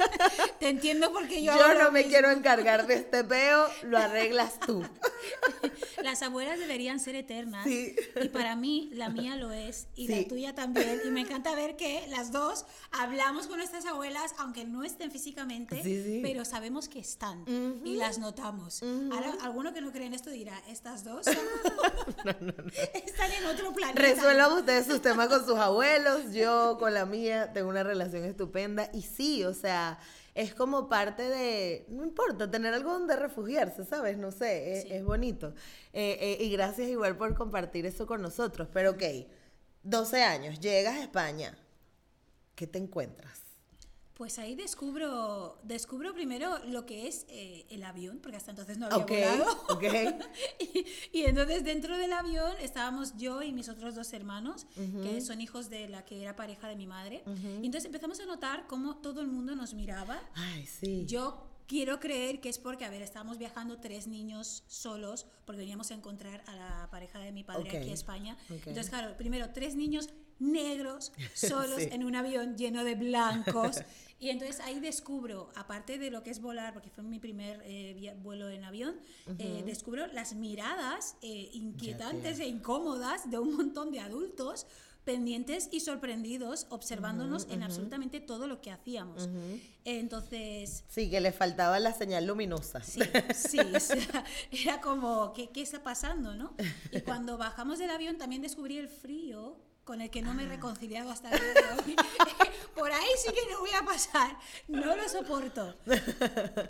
Te 0.58 0.68
entiendo 0.68 1.12
porque 1.12 1.42
yo... 1.42 1.54
Yo 1.56 1.74
no 1.74 1.90
me 1.90 2.04
quiero 2.06 2.30
encargar 2.30 2.86
de 2.86 2.94
este 2.94 3.24
peo, 3.24 3.66
lo 3.82 3.98
arreglas 3.98 4.58
tú. 4.60 4.82
Las 6.04 6.22
abuelas 6.22 6.58
deberían 6.58 7.00
ser 7.00 7.14
eternas. 7.14 7.66
Y 7.66 8.28
para 8.30 8.56
mí, 8.56 8.90
la 8.92 9.08
mía 9.08 9.36
lo 9.36 9.52
es. 9.52 9.86
Y 9.96 10.06
la 10.08 10.28
tuya 10.28 10.54
también. 10.54 11.00
Y 11.02 11.08
me 11.08 11.22
encanta 11.22 11.54
ver 11.54 11.76
que 11.76 12.06
las 12.10 12.30
dos 12.30 12.66
hablamos 12.92 13.46
con 13.46 13.56
nuestras 13.56 13.86
abuelas, 13.86 14.34
aunque 14.36 14.66
no 14.66 14.84
estén 14.84 15.10
físicamente, 15.10 16.20
pero 16.22 16.44
sabemos 16.44 16.90
que 16.90 16.98
están. 16.98 17.46
Y 17.86 17.96
las 17.96 18.18
notamos. 18.18 18.82
Ahora, 18.82 19.32
alguno 19.40 19.72
que 19.72 19.80
no 19.80 19.92
cree 19.92 20.06
en 20.06 20.12
esto 20.12 20.28
dirá, 20.28 20.62
estas 20.68 21.04
dos 21.04 21.26
están 23.06 23.32
en 23.32 23.46
otro 23.46 23.72
planeta. 23.72 23.98
Resuelvan 23.98 24.52
ustedes 24.52 24.84
sus 24.84 25.00
temas 25.00 25.28
con 25.28 25.46
sus 25.46 25.56
abuelos. 25.56 26.34
Yo 26.34 26.76
con 26.78 26.92
la 26.92 27.06
mía 27.06 27.50
tengo 27.54 27.70
una 27.70 27.82
relación 27.82 28.24
estupenda. 28.24 28.90
Y 28.92 29.00
sí, 29.00 29.42
o 29.44 29.54
sea 29.54 29.98
es 30.34 30.54
como 30.54 30.88
parte 30.88 31.22
de, 31.22 31.86
no 31.88 32.02
importa, 32.02 32.50
tener 32.50 32.74
algo 32.74 32.92
donde 32.92 33.14
refugiarse, 33.14 33.84
¿sabes? 33.84 34.18
No 34.18 34.32
sé, 34.32 34.96
es, 34.96 35.04
bonito. 35.04 35.54
Eh, 35.92 36.18
eh, 36.20 36.44
y 36.44 36.50
gracias 36.50 36.88
igual 36.88 37.16
por 37.16 37.34
compartir 37.34 37.86
eso 37.86 38.06
con 38.06 38.20
nosotros. 38.20 38.68
Pero 38.72 38.92
ok, 38.92 39.02
12 39.84 40.22
años, 40.24 40.58
llegas 40.58 40.96
a 40.96 41.02
España, 41.02 41.56
¿qué 42.56 42.66
te 42.66 42.78
encuentras? 42.78 43.43
Pues 44.14 44.38
ahí 44.38 44.54
descubro, 44.54 45.58
descubro 45.64 46.14
primero 46.14 46.58
lo 46.66 46.86
que 46.86 47.08
es 47.08 47.26
eh, 47.28 47.66
el 47.68 47.82
avión, 47.82 48.20
porque 48.22 48.36
hasta 48.36 48.52
entonces 48.52 48.78
no 48.78 48.86
había 48.86 49.34
volado. 49.34 49.64
Okay. 49.70 50.16
y, 50.60 50.86
y, 51.18 51.22
entonces 51.24 51.64
dentro 51.64 51.98
del 51.98 52.12
avión 52.12 52.52
estábamos 52.60 53.16
yo 53.16 53.42
y 53.42 53.52
mis 53.52 53.68
otros 53.68 53.96
dos 53.96 54.12
hermanos, 54.12 54.66
que 55.02 55.20
son 55.20 55.40
hijos 55.40 55.68
de 55.68 55.88
la 55.88 56.04
que 56.04 56.22
era 56.22 56.36
pareja 56.36 56.68
de 56.68 56.76
mi 56.76 56.86
madre. 56.86 57.24
Y 57.60 57.66
entonces 57.66 57.86
empezamos 57.86 58.20
a 58.20 58.26
notar 58.26 58.66
cómo 58.68 58.98
todo 58.98 59.20
el 59.20 59.26
mundo 59.26 59.56
nos 59.56 59.74
miraba. 59.74 60.22
Ay, 60.34 60.64
sí. 60.64 61.04
Yo 61.06 61.50
quiero 61.66 62.00
creer 62.00 62.40
que 62.40 62.48
es 62.48 62.58
porque, 62.58 62.84
a 62.84 62.90
ver, 62.90 63.02
estábamos 63.02 63.38
viajando 63.38 63.78
tres 63.78 64.06
niños 64.06 64.64
solos, 64.66 65.26
porque 65.44 65.60
veníamos 65.60 65.90
a 65.90 65.94
encontrar 65.94 66.42
a 66.46 66.54
la 66.54 66.88
pareja 66.90 67.18
de 67.18 67.32
mi 67.32 67.44
padre 67.44 67.68
aquí 67.68 67.88
en 67.88 67.94
España. 67.94 68.36
Entonces, 68.48 68.90
claro, 68.90 69.16
primero, 69.16 69.50
tres 69.50 69.74
niños 69.74 70.08
negros 70.38 71.12
solos 71.34 71.80
en 71.80 72.04
un 72.04 72.16
avión 72.16 72.56
lleno 72.56 72.84
de 72.84 72.94
blancos. 72.94 73.80
Y 74.24 74.30
entonces 74.30 74.60
ahí 74.60 74.80
descubro, 74.80 75.50
aparte 75.54 75.98
de 75.98 76.10
lo 76.10 76.22
que 76.22 76.30
es 76.30 76.40
volar, 76.40 76.72
porque 76.72 76.88
fue 76.88 77.04
mi 77.04 77.18
primer 77.18 77.60
eh, 77.64 78.16
vuelo 78.22 78.48
en 78.48 78.64
avión, 78.64 78.94
eh, 79.38 79.62
descubro 79.66 80.06
las 80.06 80.34
miradas 80.34 81.16
eh, 81.20 81.50
inquietantes 81.52 82.38
e 82.40 82.46
incómodas 82.46 83.30
de 83.30 83.38
un 83.38 83.54
montón 83.54 83.90
de 83.90 84.00
adultos 84.00 84.66
pendientes 85.04 85.68
y 85.70 85.80
sorprendidos 85.80 86.66
observándonos 86.70 87.46
en 87.50 87.62
absolutamente 87.62 88.20
todo 88.20 88.46
lo 88.46 88.62
que 88.62 88.70
hacíamos. 88.70 89.28
Entonces... 89.84 90.84
Sí, 90.88 91.10
que 91.10 91.20
le 91.20 91.30
faltaba 91.30 91.78
la 91.78 91.92
señal 91.92 92.24
luminosa. 92.24 92.82
Sí, 92.82 93.00
sí, 93.34 93.58
era 94.64 94.80
como, 94.80 95.34
¿qué, 95.34 95.50
¿qué, 95.50 95.60
está 95.60 95.82
pasando? 95.82 96.34
¿no? 96.34 96.54
Y 96.90 97.00
cuando 97.02 97.36
bajamos 97.36 97.78
del 97.78 97.90
avión 97.90 98.16
también 98.16 98.40
descubrí 98.40 98.78
el 98.78 98.88
frío 98.88 99.58
con 99.84 100.00
el 100.00 100.10
que 100.10 100.22
no 100.22 100.34
me 100.34 100.44
he 100.44 100.46
ah. 100.46 100.50
reconciliado 100.50 101.10
hasta 101.10 101.30
el 101.30 101.40
día 101.40 101.52
de 101.52 101.82
hoy. 101.82 101.96
Por 102.74 102.90
ahí 102.90 103.08
sí 103.24 103.32
que 103.32 103.52
no 103.52 103.60
voy 103.60 103.70
a 103.70 103.84
pasar, 103.84 104.36
no 104.66 104.96
lo 104.96 105.08
soporto. 105.08 105.76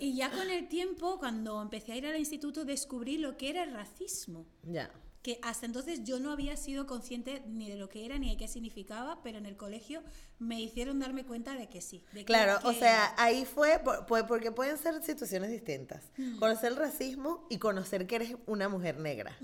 Y 0.01 0.17
ya 0.17 0.31
con 0.31 0.51
el 0.51 0.69
tiempo, 0.69 1.19
cuando 1.19 1.63
empecé 1.63 1.93
a 1.93 1.97
ir 1.97 2.07
al 2.07 2.19
instituto, 2.19 2.65
descubrí 2.65 3.17
lo 3.17 3.37
que 3.37 3.51
era 3.51 3.63
el 3.63 3.73
racismo. 3.73 4.47
Ya. 4.65 4.91
Que 5.23 5.39
hasta 5.43 5.65
entonces 5.65 6.05
yo 6.05 6.21
no 6.21 6.31
había 6.31 6.55
sido 6.59 6.87
consciente 6.87 7.43
ni 7.47 7.71
de 7.71 7.77
lo 7.77 7.89
que 7.89 8.05
era 8.05 8.19
ni 8.19 8.29
de 8.29 8.37
qué 8.37 8.49
significaba, 8.49 9.23
pero 9.23 9.39
en 9.39 9.47
el 9.47 9.57
colegio 9.57 10.03
me 10.39 10.61
hicieron 10.61 11.01
darme 11.01 11.25
cuenta 11.25 11.55
de 11.55 11.71
que 11.71 11.81
sí. 11.81 12.05
claro, 12.27 12.59
o 12.69 12.75
sea, 12.75 13.15
ahí 13.17 13.47
fue, 13.47 13.81
porque 14.07 14.53
pueden 14.53 14.77
ser 14.77 15.03
situaciones 15.03 15.51
distintas. 15.51 16.05
Conocer 16.39 16.73
el 16.73 16.77
racismo 16.77 17.47
y 17.49 17.57
conocer 17.57 18.07
que 18.07 18.17
eres 18.17 18.37
una 18.45 18.69
mujer 18.69 18.99
negra 18.99 19.39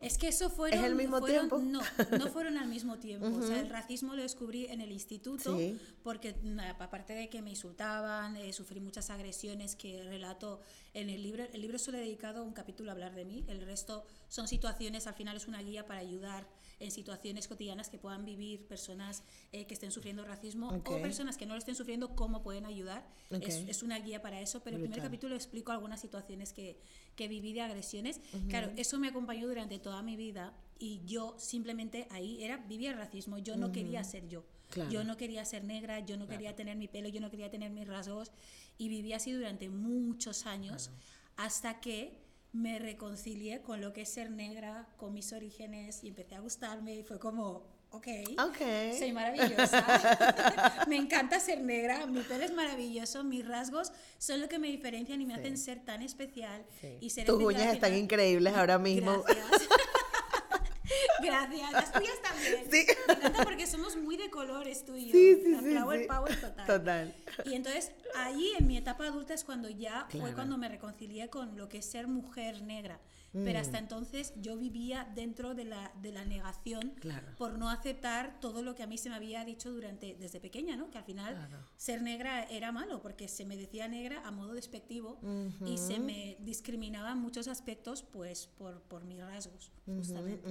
es 0.00 0.18
que 0.18 0.28
eso 0.28 0.50
fueron... 0.50 0.78
¿Es 0.78 0.84
el 0.84 0.94
mismo 0.94 1.22
tiempo? 1.22 1.58
No, 1.58 1.80
no 2.18 2.26
fueron 2.28 2.58
al 2.58 2.68
mismo 2.68 2.98
tiempo. 2.98 3.26
O 3.26 3.42
sea, 3.42 3.60
el 3.60 3.68
racismo 3.68 4.14
lo 4.14 4.22
descubrí 4.22 4.66
en 4.66 4.80
el 4.80 4.92
instituto 4.92 5.58
porque 6.02 6.34
aparte 6.78 7.14
de 7.14 7.28
que 7.28 7.42
me 7.42 7.50
insultaban, 7.50 8.36
eh, 8.36 8.52
sufrí 8.52 8.80
muchas 8.80 9.10
agresiones 9.10 9.76
que 9.76 10.02
relato 10.04 10.60
en 10.92 11.10
el 11.10 11.22
libro. 11.22 11.44
El 11.52 11.60
libro 11.60 11.78
solo 11.78 11.98
he 11.98 12.02
dedicado 12.02 12.44
un 12.44 12.52
capítulo 12.52 12.90
a 12.90 12.92
hablar 12.92 13.14
de 13.14 13.24
mí, 13.24 13.44
el 13.48 13.62
resto 13.62 14.04
son 14.28 14.48
situaciones, 14.48 15.06
al 15.06 15.14
final 15.14 15.36
es 15.36 15.48
una 15.48 15.62
guía 15.62 15.86
para 15.86 16.00
ayudar 16.00 16.46
en 16.80 16.90
situaciones 16.90 17.48
cotidianas 17.48 17.88
que 17.88 17.98
puedan 17.98 18.24
vivir 18.24 18.66
personas 18.66 19.22
eh, 19.52 19.66
que 19.66 19.74
estén 19.74 19.90
sufriendo 19.90 20.24
racismo 20.24 20.82
o 20.84 21.00
personas 21.00 21.36
que 21.36 21.46
no 21.46 21.54
lo 21.54 21.58
estén 21.58 21.76
sufriendo, 21.76 22.14
cómo 22.16 22.42
pueden 22.42 22.66
ayudar. 22.66 23.06
Es, 23.30 23.62
es, 23.68 23.82
una 23.82 23.98
guía 23.98 24.22
para 24.22 24.40
eso, 24.40 24.60
pero 24.62 24.76
el 24.76 24.82
primer 24.82 25.00
capítulo 25.00 25.34
explico 25.34 25.72
algunas 25.72 26.00
situaciones 26.00 26.52
que, 26.52 26.80
que 27.16 27.28
viví 27.28 27.52
de 27.52 27.62
agresiones. 27.62 28.20
Claro, 28.48 28.72
eso 28.76 28.98
me 28.98 29.08
acompañó 29.08 29.46
durante 29.46 29.78
toda 29.78 30.02
mi 30.02 30.16
vida 30.16 30.54
y 30.78 31.02
yo 31.04 31.34
simplemente 31.38 32.06
ahí 32.10 32.42
era 32.42 32.58
vivía 32.58 32.90
el 32.90 32.98
racismo, 32.98 33.38
yo 33.38 33.56
no 33.56 33.72
quería 33.72 34.04
ser 34.04 34.28
yo. 34.28 34.44
Yo 34.90 35.04
no 35.04 35.16
quería 35.16 35.44
ser 35.44 35.62
negra, 35.62 36.00
yo 36.00 36.16
no 36.16 36.26
quería 36.26 36.56
tener 36.56 36.76
mi 36.76 36.88
pelo, 36.88 37.08
yo 37.08 37.20
no 37.20 37.30
quería 37.30 37.50
tener 37.50 37.70
mis 37.70 37.86
rasgos 37.86 38.32
y 38.76 38.88
viví 38.88 39.12
así 39.12 39.30
durante 39.30 39.68
muchos 39.68 40.46
años 40.46 40.90
hasta 41.36 41.80
que 41.80 42.24
me 42.52 42.78
reconcilié 42.78 43.62
con 43.62 43.80
lo 43.80 43.92
que 43.92 44.02
es 44.02 44.08
ser 44.08 44.30
negra, 44.30 44.88
con 44.96 45.12
mis 45.12 45.32
orígenes 45.32 46.04
y 46.04 46.08
empecé 46.08 46.36
a 46.36 46.40
gustarme 46.40 46.96
y 46.96 47.02
fue 47.02 47.18
como, 47.18 47.66
ok, 47.94 48.06
okay. 48.50 48.98
soy 48.98 49.12
maravillosa, 49.12 50.84
me 50.88 50.96
encanta 50.96 51.38
ser 51.40 51.60
negra, 51.60 52.06
mi 52.06 52.20
pelo 52.20 52.44
es 52.44 52.52
maravilloso, 52.52 53.24
mis 53.24 53.46
rasgos 53.46 53.92
son 54.18 54.40
lo 54.40 54.48
que 54.48 54.58
me 54.58 54.68
diferencian 54.68 55.20
y 55.20 55.26
me 55.26 55.34
hacen 55.34 55.56
ser 55.56 55.84
tan 55.84 56.02
especial. 56.02 56.64
Y 57.00 57.10
ser 57.10 57.26
Tus 57.26 57.42
uñas 57.42 57.74
están 57.74 57.94
increíbles 57.94 58.54
ahora 58.54 58.78
mismo. 58.78 59.22
Gracias. 59.22 59.68
Gracias. 61.22 61.72
Las 61.72 61.92
tuyas 61.92 62.20
también. 62.22 62.64
Sí. 62.70 62.86
Me 63.06 63.12
encanta 63.14 63.44
porque 63.44 63.66
somos 63.66 63.96
muy 63.96 64.16
de 64.16 64.30
colores 64.30 64.84
tú 64.84 64.94
y 64.96 65.06
yo. 65.06 65.12
Sí, 65.12 65.40
sí, 65.42 65.56
sí, 65.56 65.70
Flower 65.70 66.06
power 66.06 66.40
total. 66.40 66.66
Total. 66.66 67.14
Y 67.44 67.54
entonces 67.54 67.92
ahí 68.14 68.52
en 68.58 68.66
mi 68.66 68.76
etapa 68.76 69.06
adulta 69.06 69.34
es 69.34 69.44
cuando 69.44 69.68
ya 69.70 70.06
fue 70.10 70.34
cuando 70.34 70.58
me 70.58 70.68
reconcilié 70.68 71.28
con 71.28 71.56
lo 71.56 71.68
que 71.68 71.78
es 71.78 71.86
ser 71.86 72.06
mujer 72.06 72.62
negra. 72.62 73.00
Pero 73.42 73.58
hasta 73.58 73.78
mm. 73.78 73.82
entonces 73.82 74.32
yo 74.36 74.56
vivía 74.56 75.10
dentro 75.14 75.54
de 75.54 75.64
la, 75.64 75.92
de 76.00 76.12
la 76.12 76.24
negación 76.24 76.94
por 77.36 77.58
no 77.58 77.68
aceptar 77.68 78.38
todo 78.40 78.62
lo 78.62 78.76
que 78.76 78.84
a 78.84 78.86
mí 78.86 78.96
se 78.96 79.08
me 79.08 79.16
había 79.16 79.44
dicho 79.44 79.72
durante 79.72 80.14
desde 80.14 80.38
pequeña, 80.38 80.76
¿no? 80.76 80.88
Que 80.90 80.98
al 80.98 81.04
final 81.04 81.48
ser 81.76 82.00
negra 82.02 82.44
era 82.44 82.70
malo 82.70 83.02
porque 83.02 83.26
se 83.26 83.44
me 83.44 83.56
decía 83.56 83.88
negra 83.88 84.22
a 84.24 84.30
modo 84.30 84.54
despectivo 84.54 85.18
y 85.66 85.78
se 85.78 85.98
me 85.98 86.36
discriminaba 86.40 87.12
en 87.12 87.18
muchos 87.18 87.48
aspectos 87.48 88.02
pues 88.02 88.46
por, 88.46 88.80
por 88.82 89.04
mis 89.04 89.18
rasgos, 89.18 89.72
justamente. 89.84 90.48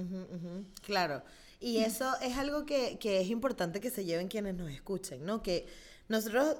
claro. 0.82 1.22
Y 1.60 1.78
eso 1.78 2.12
es 2.20 2.36
algo 2.36 2.66
que, 2.66 2.98
que 2.98 3.22
es 3.22 3.30
importante 3.30 3.80
que 3.80 3.88
se 3.88 4.04
lleven 4.04 4.28
quienes 4.28 4.54
nos 4.54 4.70
escuchen, 4.70 5.24
¿no? 5.24 5.42
Que 5.42 5.66
nosotros, 6.08 6.56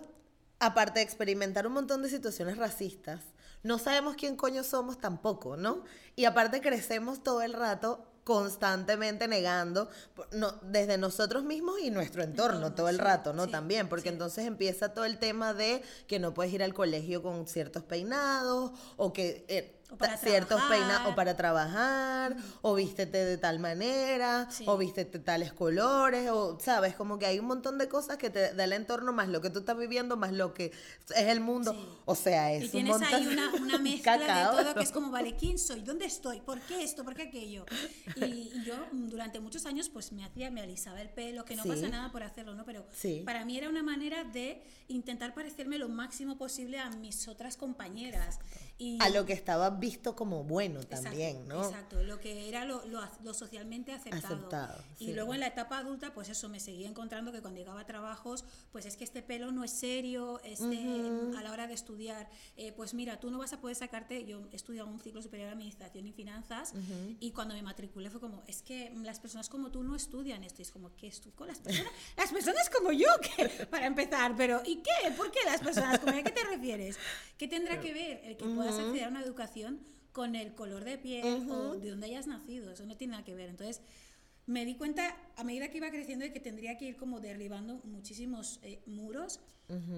aparte 0.59 1.01
de 1.01 1.05
experimentar 1.05 1.67
un 1.67 1.75
montón 1.75 2.01
de 2.01 2.09
situaciones 2.09 2.57
racistas, 2.57 3.21
no 3.65 3.79
sabemos 3.79 4.15
quién 4.15 4.37
coño 4.37 4.63
somos 4.63 4.99
tampoco, 4.99 5.57
¿no? 5.57 5.83
Y 6.15 6.27
aparte 6.27 6.61
crecemos 6.61 7.23
todo 7.25 7.43
el 7.43 7.55
rato 7.55 8.07
constantemente 8.25 9.29
negando 9.29 9.89
no, 10.33 10.53
desde 10.63 10.97
nosotros 10.97 11.45
mismos 11.45 11.81
y 11.81 11.91
nuestro 11.91 12.23
entorno 12.23 12.75
todo 12.75 12.89
el 12.89 12.99
rato, 12.99 13.33
¿no? 13.33 13.49
También, 13.49 13.89
porque 13.89 14.09
entonces 14.09 14.47
empieza 14.47 14.95
todo 14.95 15.05
el 15.05 15.19
tema 15.19 15.53
de 15.55 15.83
que 16.07 16.19
no 16.19 16.33
puedes 16.33 16.53
ir 16.53 16.63
al 16.63 16.73
colegio 16.73 17.23
con 17.23 17.47
ciertos 17.47 17.83
peinados 17.83 18.73
o 18.97 19.13
que 19.13 19.45
eh, 19.49 19.81
ciertos 20.21 20.61
peinados 20.63 21.13
o 21.13 21.15
para 21.15 21.37
trabajar, 21.37 22.37
o 22.63 22.75
vístete 22.75 23.25
de 23.25 23.39
tal 23.39 23.59
manera, 23.59 24.49
o 24.67 24.77
vístete 24.77 25.19
tales 25.19 25.53
colores, 25.53 26.31
o 26.31 26.59
sabes, 26.61 26.95
como 26.95 27.19
que 27.19 27.27
hay 27.27 27.39
un 27.39 27.47
montón 27.47 27.79
de 27.79 27.89
cosas 27.89 28.17
que 28.17 28.31
te 28.31 28.55
da 28.55 28.65
el 28.65 28.73
entorno, 28.73 29.13
más 29.13 29.29
lo 29.29 29.41
que 29.41 29.51
tú 29.51 29.61
estás 29.61 29.77
viviendo, 29.77 30.17
más 30.17 30.33
lo 30.33 30.55
que 30.55 30.73
es 31.15 31.27
el 31.27 31.41
mundo. 31.41 31.75
O 32.05 32.15
sea, 32.15 32.53
es 32.53 32.65
y 32.65 32.69
tienes 32.69 33.01
ahí 33.03 33.27
una, 33.27 33.53
una 33.55 33.79
mezcla 33.79 34.19
de 34.19 34.63
todo 34.63 34.75
que 34.75 34.83
es 34.83 34.91
como, 34.91 35.11
vale, 35.11 35.37
¿quién 35.37 35.59
soy? 35.59 35.83
¿Dónde 35.83 36.07
estoy? 36.07 36.41
¿Por 36.41 36.61
qué 36.61 36.83
esto? 36.83 37.05
¿Por 37.05 37.15
qué 37.15 37.23
aquello? 37.23 37.65
Y, 38.17 38.53
yo 38.65 38.75
durante 38.93 39.41
muchos 39.41 39.67
años 39.67 39.89
pues 39.89 40.13
me 40.13 40.25
hacía, 40.25 40.51
me 40.51 40.63
alisaba 40.63 41.03
el 41.03 41.11
pelo, 41.11 41.45
que 41.45 41.57
no 41.57 41.65
pasa 41.65 41.89
nada 41.89 42.11
por 42.11 42.23
hacerlo, 42.23 42.55
¿no? 42.55 42.65
Pero 42.65 42.87
para 43.25 43.45
mí 43.45 43.59
era 43.59 43.69
una 43.69 43.83
manera 43.83 44.25
de 44.25 44.63
intentar 44.89 45.35
parecerme 45.35 45.79
lo 45.79 45.89
máximo 45.89 46.39
posible 46.39 46.79
a 46.79 46.91
mis 46.91 47.29
otras 47.29 47.57
compañeras 47.57 48.39
a 49.01 49.09
lo 49.11 49.25
que 49.25 49.33
estaba 49.33 49.71
visto 49.71 50.17
como 50.17 50.43
bueno 50.43 50.83
también, 50.83 51.47
¿no? 51.47 51.65
Exacto, 51.65 52.03
lo 52.03 52.19
que 52.19 52.49
era 52.49 52.65
lo, 52.65 52.83
lo, 52.87 53.35
socialmente 53.35 53.93
aceptado. 53.93 54.83
y 54.99 55.13
luego 55.13 55.33
en 55.35 55.41
la 55.41 55.47
etapa 55.47 55.79
adulta, 55.79 56.13
pues 56.13 56.29
eso, 56.29 56.49
me 56.49 56.59
seguía 56.59 56.89
encontrando 56.89 57.31
que 57.31 57.41
cuando 57.41 57.61
llegaba 57.61 57.81
a 57.81 57.87
trabajos, 57.87 58.45
pues 58.73 58.85
es 58.87 58.97
que 58.97 59.05
este 59.05 59.23
pelo 59.23 59.53
no 59.53 59.63
es 59.63 59.71
serio, 59.71 60.41
este, 60.45 60.79
a 61.37 61.43
la 61.43 61.53
hora 61.53 61.67
de 61.67 61.75
estudiar, 61.75 62.29
eh, 62.57 62.73
pues 62.73 62.95
mira, 62.95 63.21
tú 63.21 63.31
no 63.31 63.39
vas 63.39 63.53
a 63.53 63.61
poder 63.61 63.77
sacarte, 63.77 64.25
yo 64.25 64.43
he 64.51 64.57
estudiado 64.57 64.89
un 64.89 64.99
ciclo 64.99 65.23
superior 65.23 65.49
de 65.49 65.53
administración 65.53 66.07
y 66.07 66.13
finanzas, 66.13 66.75
y 67.21 67.31
cuando 67.31 67.55
me 67.55 67.63
matriculé 67.63 68.11
fue 68.11 68.21
como, 68.21 68.43
es 68.47 68.63
que 68.63 68.93
las 69.03 69.21
personas 69.21 69.49
como 69.49 69.71
tú 69.71 69.85
no 69.85 69.95
estudian 69.95 70.43
esto, 70.43 70.63
y 70.63 70.65
es 70.65 70.73
como, 70.73 70.95
¿qué 70.97 71.07
estudio 71.07 71.37
con 71.37 71.47
las 71.47 71.61
personas? 71.61 71.93
las 72.17 72.33
personas 72.33 72.69
como 72.71 72.91
yo, 72.91 73.09
que, 73.23 73.67
para 73.67 73.87
empezar, 73.87 74.35
pero 74.37 74.63
¿y 74.65 74.77
qué? 74.77 75.11
¿Por 75.17 75.31
qué 75.31 75.41
las 75.45 75.61
personas 75.61 76.01
como 76.01 76.13
yo? 76.13 76.19
¿A 76.19 76.23
qué 76.23 76.33
te 76.33 76.45
refieres? 76.45 76.97
¿Qué 77.39 77.47
tendrá 77.47 77.81
que 77.81 77.93
ver 77.93 78.21
el 78.25 78.37
que 78.37 78.64
puedas 78.65 78.79
acceder 78.79 79.05
a 79.05 79.09
una 79.09 79.23
educación 79.23 79.81
con 80.13 80.37
el 80.37 80.55
color 80.55 80.85
de 80.85 80.97
piel 80.99 81.51
o 81.51 81.77
de 81.77 81.91
donde 81.91 82.07
hayas 82.07 82.27
nacido. 82.27 82.71
Eso 82.71 82.87
no 82.87 82.97
tiene 82.97 83.13
nada 83.13 83.25
que 83.25 83.35
ver. 83.35 83.51
Entonces, 83.51 83.81
me 84.47 84.65
di 84.65 84.75
cuenta 84.77 85.17
a 85.37 85.45
medida 85.45 85.71
que 85.71 85.79
iba 85.79 85.91
creciendo 85.91 86.25
de 86.25 86.33
que 86.33 86.41
tendría 86.41 86.77
que 86.77 86.87
ir 86.87 86.97
como 86.97 87.21
derribando 87.21 87.81
muchísimos 87.85 88.61
eh, 88.63 88.81
muros, 88.87 89.41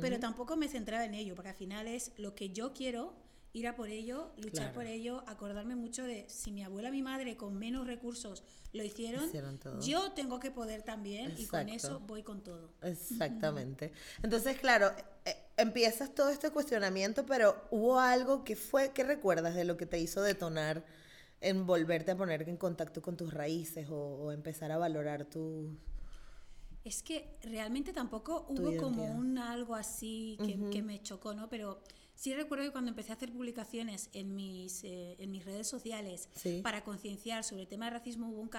pero 0.01 0.21
tampoco 0.21 0.57
me 0.57 0.69
centraba 0.69 1.05
en 1.05 1.15
ello, 1.15 1.35
porque 1.35 1.51
al 1.51 1.57
final 1.57 1.89
es 1.89 2.13
lo 2.17 2.35
que 2.35 2.51
yo 2.51 2.73
quiero, 2.73 3.15
ir 3.53 3.67
a 3.67 3.75
por 3.75 3.89
ello, 3.89 4.33
luchar 4.37 4.73
por 4.73 4.87
ello, 4.87 5.25
acordarme 5.27 5.75
mucho 5.75 6.05
de 6.05 6.27
si 6.29 6.53
mi 6.53 6.63
abuela, 6.63 6.91
mi 6.91 7.03
madre 7.03 7.37
con 7.37 7.59
menos 7.59 7.87
recursos 7.87 8.45
lo 8.73 8.85
hicieron, 8.85 9.29
yo 9.81 10.13
tengo 10.13 10.39
que 10.39 10.51
poder 10.51 10.83
también 10.83 11.35
y 11.37 11.47
con 11.47 11.69
eso 11.69 12.01
voy 12.01 12.23
con 12.23 12.43
todo. 12.43 12.71
Exactamente. 12.83 13.93
Entonces, 14.23 14.59
claro, 14.59 14.93
empiezas 15.56 16.14
todo 16.14 16.30
este 16.30 16.50
cuestionamiento, 16.50 17.26
pero 17.26 17.56
hubo 17.71 17.99
algo 17.99 18.45
que 18.45 18.56
fue, 18.56 18.92
¿qué 18.92 19.04
recuerdas 19.04 19.54
de 19.54 19.64
lo 19.64 19.76
que 19.76 19.87
te 19.87 19.99
hizo 19.99 20.23
detonar 20.23 20.85
en 21.40 21.66
volverte 21.66 22.12
a 22.12 22.16
poner 22.16 22.49
en 22.49 22.56
contacto 22.56 23.02
con 23.02 23.16
tus 23.16 23.33
raíces 23.33 23.88
o, 23.90 24.33
empezar 24.33 24.73
a 24.73 24.78
valorar 24.78 25.25
tu... 25.25 25.76
Es 26.85 27.02
que 27.02 27.37
realmente 27.42 27.92
tampoco 27.92 28.47
hubo 28.49 28.76
como 28.76 29.04
un 29.04 29.38
algo 29.38 29.75
así 29.75 30.38
que, 30.45 30.71
que 30.71 30.83
me 30.83 31.02
chocó, 31.02 31.35
¿no? 31.35 31.49
Pero 31.49 31.80
Sí 32.17 32.35
recuerdo 32.35 32.65
que 32.65 32.73
cuando 32.73 32.89
empecé 32.89 33.13
a 33.13 33.15
hacer 33.15 33.31
publicaciones 33.31 34.09
en 34.15 34.35
mis, 34.35 34.83
eh, 34.85 35.17
en 35.19 35.31
mis 35.31 35.45
redes 35.45 35.69
sociales 35.69 36.31
para 36.63 36.83
concienciar 36.83 37.45
sobre 37.45 37.63
el 37.63 37.69
tema 37.69 37.85
de 37.85 37.91
racismo, 37.91 38.29
hubo 38.29 38.41
un, 38.41 38.51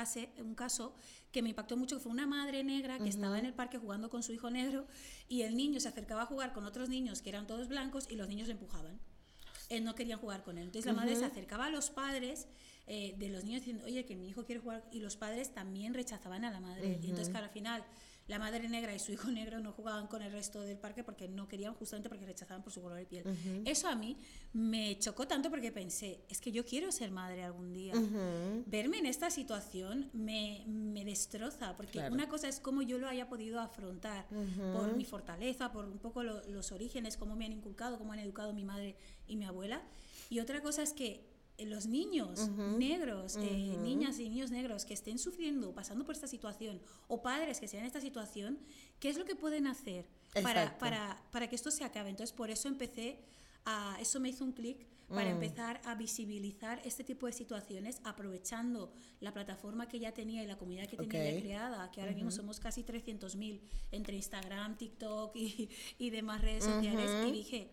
un 0.45 0.55
caso 0.55 0.93
que 1.31 1.41
me 1.41 1.49
impactó 1.49 1.75
mucho, 1.75 1.97
que 1.97 2.03
fue 2.03 2.11
una 2.11 2.27
madre 2.27 2.63
negra 2.63 2.99
que 2.99 3.09
estaba 3.09 3.39
en 3.39 3.45
el 3.45 3.53
parque 3.53 3.79
jugando 3.79 4.11
con 4.11 4.21
su 4.21 4.31
hijo 4.31 4.51
negro 4.51 4.85
y 5.27 5.41
el 5.41 5.57
niño 5.57 5.79
se 5.79 5.87
acercaba 5.87 6.21
a 6.21 6.25
jugar 6.27 6.53
con 6.53 6.65
otros 6.65 6.87
niños 6.87 7.23
que 7.23 7.29
eran 7.29 7.47
todos 7.47 7.67
blancos 7.67 8.05
y 8.09 8.15
los 8.15 8.29
niños 8.29 8.47
le 8.47 8.53
empujaban. 8.53 8.99
Él 9.69 9.83
no 9.83 9.95
quería 9.95 10.17
jugar 10.17 10.43
con 10.43 10.59
él. 10.59 10.65
Entonces 10.65 10.85
la 10.85 10.93
madre 10.93 11.15
se 11.15 11.25
acercaba 11.25 11.65
a 11.65 11.69
los 11.71 11.89
padres 11.89 12.47
eh, 12.85 13.15
de 13.17 13.29
los 13.29 13.43
niños 13.43 13.61
diciendo, 13.61 13.83
oye, 13.85 14.05
que 14.05 14.15
mi 14.15 14.29
hijo 14.29 14.45
quiere 14.45 14.61
jugar, 14.61 14.87
y 14.91 14.99
los 14.99 15.17
padres 15.17 15.53
también 15.53 15.93
rechazaban 15.93 16.45
a 16.45 16.51
la 16.51 16.61
madre. 16.61 16.99
Y 17.01 17.09
entonces, 17.09 17.29
que 17.29 17.37
al 17.37 17.49
final 17.49 17.83
la 18.27 18.39
madre 18.39 18.67
negra 18.67 18.93
y 18.93 18.99
su 18.99 19.11
hijo 19.11 19.29
negro 19.31 19.59
no 19.59 19.71
jugaban 19.71 20.07
con 20.07 20.21
el 20.21 20.31
resto 20.31 20.61
del 20.61 20.77
parque 20.77 21.03
porque 21.03 21.27
no 21.27 21.47
querían, 21.47 21.73
justamente 21.73 22.09
porque 22.09 22.25
rechazaban 22.25 22.63
por 22.63 22.71
su 22.71 22.81
color 22.81 22.97
de 22.97 23.05
piel. 23.05 23.23
Eso 23.65 23.87
a 23.87 23.95
mí 23.95 24.17
me 24.53 24.97
chocó 24.99 25.27
tanto 25.27 25.49
porque 25.49 25.71
pensé, 25.71 26.21
es 26.29 26.41
que 26.41 26.51
yo 26.51 26.65
quiero 26.65 26.91
ser 26.91 27.11
madre 27.11 27.43
algún 27.43 27.73
día. 27.73 27.93
Verme 28.65 28.97
en 28.99 29.05
esta 29.05 29.29
situación 29.29 30.09
me, 30.13 30.63
me 30.67 31.05
destroza, 31.05 31.75
porque 31.75 31.99
una 32.09 32.27
cosa 32.27 32.47
es 32.47 32.59
cómo 32.59 32.81
yo 32.81 32.97
lo 32.97 33.07
haya 33.07 33.27
podido 33.29 33.59
afrontar 33.59 34.27
por 34.73 34.95
mi 34.95 35.05
fortaleza, 35.05 35.71
por 35.71 35.85
un 35.85 35.99
poco 35.99 36.23
los 36.23 36.71
orígenes, 36.71 37.17
cómo 37.17 37.35
me 37.35 37.45
han 37.45 37.53
inculcado, 37.53 37.97
cómo 37.97 38.13
han 38.13 38.19
educado 38.19 38.53
mi 38.53 38.63
madre 38.63 38.95
y 39.27 39.35
mi 39.35 39.45
abuela. 39.45 39.81
Y 40.29 40.39
otra 40.39 40.61
cosa 40.61 40.83
es 40.83 40.93
que 40.93 41.36
los 41.65 41.87
niños 41.87 42.49
negros, 42.77 43.35
eh, 43.37 43.77
niñas 43.81 44.19
y 44.19 44.29
niños 44.29 44.51
negros 44.51 44.85
que 44.85 44.93
estén 44.93 45.17
sufriendo, 45.17 45.73
pasando 45.73 46.05
por 46.05 46.13
esta 46.13 46.27
situación, 46.27 46.79
o 47.07 47.21
padres 47.21 47.59
que 47.59 47.65
estén 47.65 47.81
en 47.81 47.87
esta 47.87 48.01
situación, 48.01 48.59
¿qué 48.99 49.09
es 49.09 49.17
lo 49.17 49.25
que 49.25 49.35
pueden 49.35 49.65
hacer 49.65 50.07
para, 50.43 50.77
para, 50.77 51.21
para, 51.31 51.49
que 51.49 51.55
esto 51.55 51.71
se 51.71 51.83
acabe? 51.83 52.09
Entonces, 52.09 52.35
por 52.35 52.51
eso 52.51 52.67
empecé 52.67 53.19
a, 53.65 53.97
eso 53.99 54.19
me 54.19 54.29
hizo 54.29 54.43
un 54.43 54.51
clic 54.51 54.85
para 55.09 55.29
mm. 55.29 55.33
empezar 55.33 55.81
a 55.85 55.95
visibilizar 55.95 56.81
este 56.85 57.03
tipo 57.03 57.25
de 57.25 57.31
situaciones, 57.31 58.01
aprovechando 58.03 58.93
la 59.19 59.33
plataforma 59.33 59.87
que 59.87 59.99
ya 59.99 60.13
tenía 60.13 60.43
y 60.43 60.47
la 60.47 60.57
comunidad 60.57 60.87
que 60.87 60.97
tenía 60.97 61.31
ya 61.31 61.39
creada, 61.39 61.91
que 61.91 62.01
ahora 62.01 62.13
mismo 62.13 62.29
somos 62.29 62.59
casi 62.59 62.83
300.000 62.83 63.61
entre 63.91 64.15
Instagram, 64.15 64.77
TikTok 64.77 65.35
y, 65.35 65.69
y 65.97 66.09
demás 66.11 66.41
redes 66.41 66.65
sociales, 66.65 67.09
y 67.27 67.31
dije, 67.31 67.71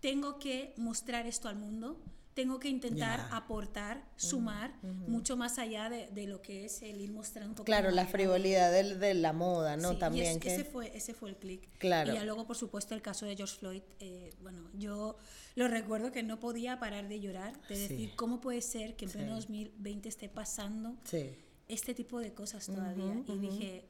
tengo 0.00 0.38
que 0.38 0.72
mostrar 0.76 1.26
esto 1.26 1.48
al 1.48 1.56
mundo 1.56 2.00
tengo 2.38 2.60
que 2.60 2.68
intentar 2.68 3.26
aportar, 3.32 4.00
sumar, 4.14 4.72
mucho 5.08 5.36
más 5.36 5.58
allá 5.58 5.90
de, 5.90 6.26
lo 6.28 6.40
que 6.40 6.66
es 6.66 6.82
el 6.82 7.00
ir 7.00 7.10
mostrando. 7.10 7.64
Claro, 7.64 7.90
la 7.90 8.06
frivolidad 8.06 8.70
de, 8.70 9.14
la 9.14 9.32
moda, 9.32 9.76
¿no? 9.76 9.96
También. 9.96 10.38
que... 10.38 10.54
ese, 10.54 10.62
fue, 10.62 10.96
ese 10.96 11.14
fue 11.14 11.30
el 11.30 11.36
clic. 11.36 11.68
Claro. 11.78 12.12
Y 12.12 12.14
ya 12.14 12.22
luego, 12.22 12.46
por 12.46 12.56
supuesto, 12.56 12.94
el 12.94 13.02
caso 13.02 13.26
de 13.26 13.34
George 13.34 13.56
Floyd, 13.58 13.82
eh, 13.98 14.30
bueno, 14.40 14.70
yo 14.74 15.16
lo 15.56 15.66
recuerdo 15.66 16.12
que 16.12 16.22
no 16.22 16.38
podía 16.38 16.78
parar 16.78 17.08
de 17.08 17.18
llorar, 17.18 17.60
de 17.66 17.76
decir, 17.76 18.12
¿cómo 18.14 18.40
puede 18.40 18.62
ser 18.62 18.94
que 18.94 19.06
en 19.06 19.10
pleno 19.10 19.34
2020 19.34 20.08
esté 20.08 20.28
pasando 20.28 20.96
este 21.66 21.92
tipo 21.92 22.20
de 22.20 22.34
cosas 22.34 22.66
todavía? 22.66 23.20
y 23.26 23.36
dije, 23.36 23.84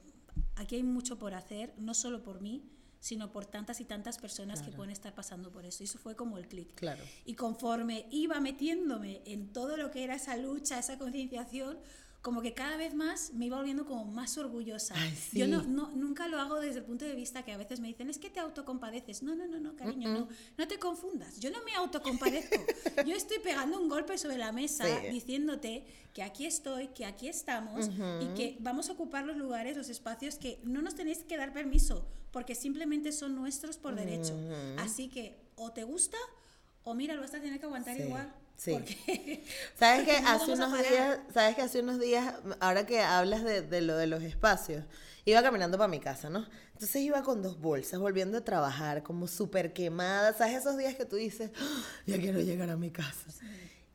aquí 0.55 0.77
hay 0.77 0.83
mucho 0.83 1.19
por 1.19 1.35
hacer, 1.35 1.75
no 1.77 1.93
solo 1.93 2.23
por 2.23 2.41
mí, 2.41 2.67
sino 2.99 3.31
por 3.31 3.45
tantas 3.45 3.79
y 3.79 3.85
tantas 3.85 4.17
personas 4.17 4.61
que 4.61 4.71
pueden 4.71 4.91
estar 4.91 5.13
pasando 5.15 5.51
por 5.51 5.65
eso. 5.65 5.83
Y 5.83 5.85
eso 5.85 5.97
fue 5.97 6.15
como 6.15 6.37
el 6.37 6.47
clic. 6.47 6.75
Claro. 6.75 7.03
Y 7.25 7.35
conforme 7.35 8.07
iba 8.11 8.39
metiéndome 8.39 9.21
en 9.25 9.53
todo 9.53 9.77
lo 9.77 9.89
que 9.91 10.03
era 10.03 10.15
esa 10.15 10.35
lucha, 10.35 10.79
esa 10.79 10.97
concienciación, 10.97 11.77
como 12.21 12.41
que 12.41 12.53
cada 12.53 12.75
vez 12.75 12.93
más 12.93 13.31
me 13.33 13.45
iba 13.45 13.57
volviendo 13.57 13.85
como 13.85 14.03
más 14.05 14.37
orgullosa. 14.37 14.93
Yo 15.31 15.47
no, 15.47 15.63
no, 15.63 15.89
nunca 15.91 16.27
lo 16.27 16.39
hago 16.39 16.59
desde 16.59 16.79
el 16.79 16.85
punto 16.85 17.05
de 17.05 17.15
vista 17.15 17.43
que 17.43 17.53
a 17.53 17.57
veces 17.57 17.79
me 17.79 17.87
dicen, 17.87 18.09
es 18.09 18.17
que 18.17 18.29
te 18.29 18.41
autocompadeces. 18.41 19.23
No, 19.23 19.35
no, 19.35 19.47
no, 19.47 19.59
no, 19.59 19.75
cariño, 19.75 20.09
no, 20.09 20.27
no 20.57 20.67
te 20.67 20.77
confundas. 20.79 21.39
Yo 21.39 21.49
no 21.49 21.63
me 21.63 21.73
autocompadezco. 21.75 22.61
Yo 23.05 23.15
estoy 23.15 23.39
pegando 23.39 23.79
un 23.79 23.87
golpe 23.87 24.17
sobre 24.17 24.37
la 24.37 24.51
mesa 24.51 24.85
diciéndote 25.09 25.85
que 26.13 26.23
aquí 26.23 26.45
estoy, 26.45 26.87
que 26.87 27.05
aquí 27.05 27.29
estamos 27.29 27.87
y 27.87 28.27
que 28.35 28.57
vamos 28.59 28.89
a 28.89 28.93
ocupar 28.93 29.25
los 29.25 29.37
lugares, 29.37 29.77
los 29.77 29.89
espacios 29.89 30.35
que 30.35 30.59
no 30.63 30.81
nos 30.81 30.95
tenéis 30.95 31.19
que 31.19 31.37
dar 31.37 31.53
permiso, 31.53 32.05
porque 32.31 32.53
simplemente 32.53 33.13
son 33.13 33.35
nuestros 33.35 33.77
por 33.77 33.95
derecho. 33.95 34.37
Así 34.77 35.07
que 35.07 35.37
o 35.55 35.71
te 35.71 35.83
gusta 35.83 36.17
o 36.83 36.93
mira, 36.93 37.13
lo 37.13 37.21
vas 37.21 37.33
a 37.33 37.39
tener 37.39 37.59
que 37.59 37.65
aguantar 37.65 37.99
igual. 37.99 38.33
Sí. 38.59 38.77
¿Sabes 39.79 40.05
que 40.05 40.11
hace 40.25 40.51
unos 40.51 40.73
días, 40.77 41.19
sabes 41.33 41.55
que 41.55 41.61
hace 41.61 41.79
unos 41.79 41.99
días, 41.99 42.35
ahora 42.59 42.85
que 42.85 42.99
hablas 42.99 43.43
de, 43.43 43.61
de, 43.61 43.81
lo 43.81 43.95
de 43.95 44.05
los 44.05 44.21
espacios, 44.21 44.83
iba 45.23 45.41
caminando 45.41 45.77
para 45.77 45.87
mi 45.87 46.01
casa, 46.01 46.29
¿no? 46.29 46.45
Entonces 46.73 47.01
iba 47.01 47.23
con 47.23 47.41
dos 47.41 47.59
bolsas, 47.59 47.99
volviendo 47.99 48.37
a 48.37 48.41
trabajar, 48.41 49.01
como 49.01 49.27
súper 49.27 49.71
quemada, 49.71 50.33
¿sabes? 50.33 50.57
Esos 50.57 50.77
días 50.77 50.95
que 50.95 51.05
tú 51.05 51.15
dices, 51.15 51.51
¡Ah! 51.57 51.83
ya 52.05 52.17
quiero 52.19 52.41
llegar 52.41 52.69
a 52.69 52.75
mi 52.75 52.91
casa. 52.91 53.31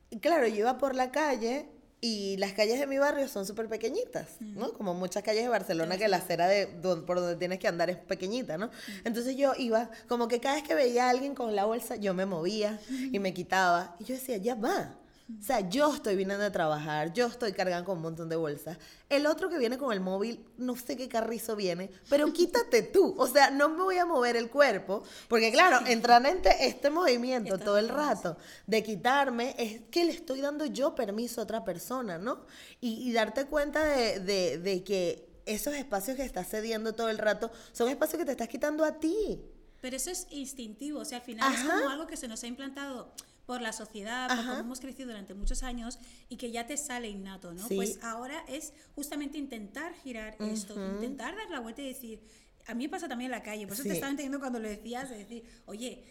Y 0.09 0.19
claro, 0.19 0.47
yo 0.47 0.55
iba 0.55 0.77
por 0.79 0.95
la 0.95 1.11
calle 1.11 1.69
y 2.01 2.37
las 2.37 2.53
calles 2.53 2.79
de 2.79 2.87
mi 2.87 2.97
barrio 2.97 3.27
son 3.27 3.45
súper 3.45 3.67
pequeñitas, 3.67 4.37
¿no? 4.39 4.73
Como 4.73 4.93
muchas 4.93 5.23
calles 5.23 5.43
de 5.43 5.49
Barcelona 5.49 5.97
que 5.97 6.07
la 6.07 6.17
acera 6.17 6.47
de, 6.47 6.67
por 6.67 7.19
donde 7.19 7.35
tienes 7.35 7.59
que 7.59 7.67
andar 7.67 7.89
es 7.89 7.97
pequeñita, 7.97 8.57
¿no? 8.57 8.69
Entonces 9.03 9.35
yo 9.35 9.53
iba, 9.57 9.89
como 10.07 10.27
que 10.27 10.39
cada 10.39 10.55
vez 10.55 10.63
que 10.63 10.75
veía 10.75 11.07
a 11.07 11.09
alguien 11.09 11.33
con 11.33 11.55
la 11.55 11.65
bolsa, 11.65 11.95
yo 11.95 12.13
me 12.13 12.25
movía 12.25 12.79
y 12.89 13.19
me 13.19 13.33
quitaba. 13.33 13.95
Y 13.99 14.03
yo 14.03 14.15
decía, 14.15 14.37
ya 14.37 14.55
va. 14.55 14.95
O 15.27 15.43
sea, 15.43 15.67
yo 15.67 15.91
estoy 15.91 16.15
viniendo 16.15 16.45
a 16.45 16.51
trabajar, 16.51 17.11
yo 17.11 17.25
estoy 17.25 17.51
cargando 17.51 17.83
con 17.83 17.97
un 17.97 18.03
montón 18.03 18.29
de 18.29 18.35
bolsas. 18.35 18.77
El 19.09 19.25
otro 19.25 19.49
que 19.49 19.57
viene 19.57 19.75
con 19.75 19.91
el 19.91 19.99
móvil, 19.99 20.45
no 20.57 20.75
sé 20.75 20.95
qué 20.95 21.09
carrizo 21.09 21.55
viene, 21.55 21.89
pero 22.09 22.31
quítate 22.31 22.83
tú. 22.83 23.15
O 23.17 23.25
sea, 23.25 23.49
no 23.49 23.69
me 23.69 23.81
voy 23.81 23.97
a 23.97 24.05
mover 24.05 24.35
el 24.35 24.51
cuerpo, 24.51 25.03
porque 25.27 25.51
claro, 25.51 25.83
entrar 25.87 26.23
en 26.27 26.41
este 26.59 26.91
movimiento 26.91 27.57
todo 27.57 27.79
el 27.79 27.89
rato 27.89 28.37
de 28.67 28.83
quitarme 28.83 29.55
es 29.57 29.81
que 29.89 30.05
le 30.05 30.11
estoy 30.11 30.41
dando 30.41 30.67
yo 30.67 30.93
permiso 30.93 31.41
a 31.41 31.45
otra 31.45 31.65
persona, 31.65 32.19
¿no? 32.19 32.45
Y, 32.79 33.11
darte 33.11 33.45
cuenta 33.45 33.83
de, 33.83 34.19
de 34.59 34.83
que 34.83 35.27
esos 35.47 35.73
espacios 35.73 36.17
que 36.17 36.23
estás 36.23 36.47
cediendo 36.47 36.93
todo 36.93 37.09
el 37.09 37.17
rato 37.17 37.51
son 37.71 37.89
espacios 37.89 38.19
que 38.19 38.25
te 38.25 38.31
estás 38.31 38.47
quitando 38.47 38.85
a 38.85 38.99
ti. 38.99 39.41
Pero 39.81 39.95
eso 39.95 40.11
es 40.11 40.27
instintivo, 40.29 40.99
o 40.99 41.05
sea, 41.05 41.17
al 41.17 41.23
final 41.23 41.53
es 41.53 41.61
como 41.61 41.89
algo 41.89 42.05
que 42.05 42.17
se 42.17 42.27
nos 42.27 42.43
ha 42.43 42.47
implantado 42.47 43.11
por 43.45 43.61
la 43.61 43.73
sociedad, 43.73 44.27
por 44.27 44.45
cómo 44.45 44.59
hemos 44.59 44.79
crecido 44.79 45.09
durante 45.09 45.33
muchos 45.33 45.63
años 45.63 45.99
y 46.29 46.37
que 46.37 46.51
ya 46.51 46.65
te 46.65 46.77
sale 46.77 47.09
innato, 47.09 47.53
¿no? 47.53 47.67
Pues 47.67 47.99
ahora 48.03 48.43
es 48.47 48.73
justamente 48.95 49.37
intentar 49.37 49.93
girar 49.93 50.35
esto, 50.39 50.73
intentar 50.95 51.35
dar 51.35 51.49
la 51.49 51.59
vuelta 51.59 51.81
y 51.81 51.87
decir, 51.87 52.21
a 52.67 52.73
mí 52.73 52.85
me 52.85 52.89
pasa 52.89 53.07
también 53.07 53.31
en 53.31 53.37
la 53.37 53.43
calle, 53.43 53.67
por 53.67 53.73
eso 53.73 53.83
te 53.83 53.93
estaba 53.93 54.09
entendiendo 54.09 54.39
cuando 54.39 54.59
lo 54.59 54.67
decías, 54.67 55.09
de 55.09 55.17
decir, 55.17 55.43
oye, 55.65 56.03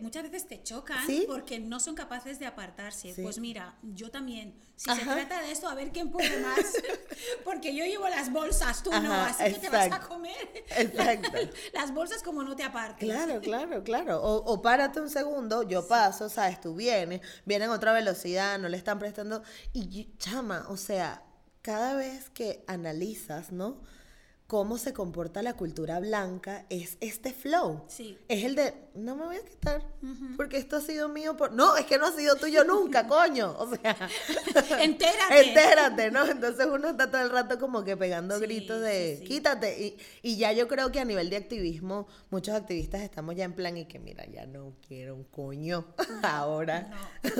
muchas 0.00 0.22
veces 0.22 0.48
te 0.48 0.62
chocan 0.62 1.06
porque 1.26 1.58
no 1.58 1.78
son 1.78 1.94
capaces 1.94 2.38
de 2.38 2.46
apartarse. 2.46 3.14
Pues 3.22 3.38
mira, 3.38 3.76
yo 3.82 4.10
también. 4.10 4.54
Si 4.76 4.90
se 4.90 5.02
trata 5.02 5.40
de 5.42 5.52
esto, 5.52 5.68
a 5.68 5.74
ver 5.74 5.92
quién 5.92 6.10
puede 6.10 6.40
más. 6.40 6.58
porque 7.44 7.74
yo 7.74 7.84
llevo 7.84 8.08
las 8.08 8.32
bolsas, 8.32 8.82
tú 8.82 8.90
no, 8.90 9.12
así 9.12 9.44
que 9.52 9.58
te 9.60 9.68
vas 9.68 9.92
a 9.92 10.00
comer. 10.00 10.64
Exacto. 10.76 11.30
las 11.74 11.92
bolsas 11.92 12.22
como 12.22 12.42
no 12.42 12.56
te 12.56 12.62
apartes. 12.62 13.08
Claro, 13.08 13.40
claro, 13.42 13.84
claro. 13.84 14.22
O, 14.22 14.52
o 14.52 14.62
párate 14.62 15.00
un 15.00 15.10
segundo, 15.10 15.62
yo 15.62 15.86
paso, 15.86 16.28
sabes, 16.28 16.60
tú 16.60 16.74
vienes, 16.74 17.20
vienen 17.44 17.70
a 17.70 17.74
otra 17.74 17.92
velocidad, 17.92 18.58
no 18.58 18.68
le 18.68 18.76
están 18.76 18.98
prestando. 18.98 19.42
Y 19.72 20.16
chama, 20.18 20.66
o 20.68 20.76
sea, 20.76 21.22
cada 21.62 21.94
vez 21.94 22.30
que 22.30 22.64
analizas, 22.66 23.52
¿no? 23.52 23.80
Cómo 24.46 24.76
se 24.76 24.92
comporta 24.92 25.42
la 25.42 25.54
cultura 25.54 26.00
blanca 26.00 26.66
es 26.68 26.98
este 27.00 27.32
flow. 27.32 27.84
Sí. 27.88 28.18
Es 28.28 28.44
el 28.44 28.54
de, 28.54 28.74
no 28.94 29.16
me 29.16 29.24
voy 29.24 29.36
a 29.36 29.44
quitar, 29.44 29.82
porque 30.36 30.58
esto 30.58 30.76
ha 30.76 30.80
sido 30.82 31.08
mío 31.08 31.34
por... 31.36 31.52
No, 31.52 31.76
es 31.76 31.86
que 31.86 31.96
no 31.98 32.06
ha 32.06 32.12
sido 32.12 32.36
tuyo 32.36 32.62
nunca, 32.62 33.06
coño. 33.08 33.56
O 33.58 33.74
sea... 33.74 33.96
entérate. 34.80 35.48
entérate, 35.48 36.10
¿no? 36.10 36.26
Entonces 36.26 36.66
uno 36.70 36.90
está 36.90 37.10
todo 37.10 37.22
el 37.22 37.30
rato 37.30 37.58
como 37.58 37.84
que 37.84 37.96
pegando 37.96 38.38
gritos 38.38 38.82
de, 38.82 39.24
quítate. 39.26 39.82
Y, 39.82 39.96
y, 40.22 40.36
ya 40.36 40.52
yo 40.52 40.68
creo 40.68 40.92
que 40.92 41.00
a 41.00 41.06
nivel 41.06 41.30
de 41.30 41.36
activismo, 41.36 42.06
muchos 42.30 42.54
activistas 42.54 43.00
estamos 43.00 43.34
ya 43.36 43.44
en 43.44 43.54
plan 43.54 43.78
y 43.78 43.86
que, 43.86 43.98
mira, 43.98 44.26
ya 44.26 44.46
no 44.46 44.74
quiero 44.86 45.14
un 45.14 45.24
coño. 45.24 45.86
Ahora 46.22 46.90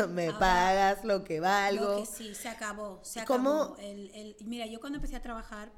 me 0.08 0.32
pagas 0.32 1.04
lo 1.04 1.22
que 1.22 1.38
valgo. 1.38 1.84
Lo 1.84 2.00
que 2.00 2.06
sí, 2.06 2.34
se 2.34 2.48
acabó. 2.48 3.00
Se 3.02 3.20
acabó. 3.20 3.76
El, 3.78 4.10
el, 4.14 4.36
mira, 4.46 4.64
yo 4.66 4.80
cuando 4.80 4.96
empecé 4.96 5.16
a 5.16 5.22
trabajar... 5.22 5.70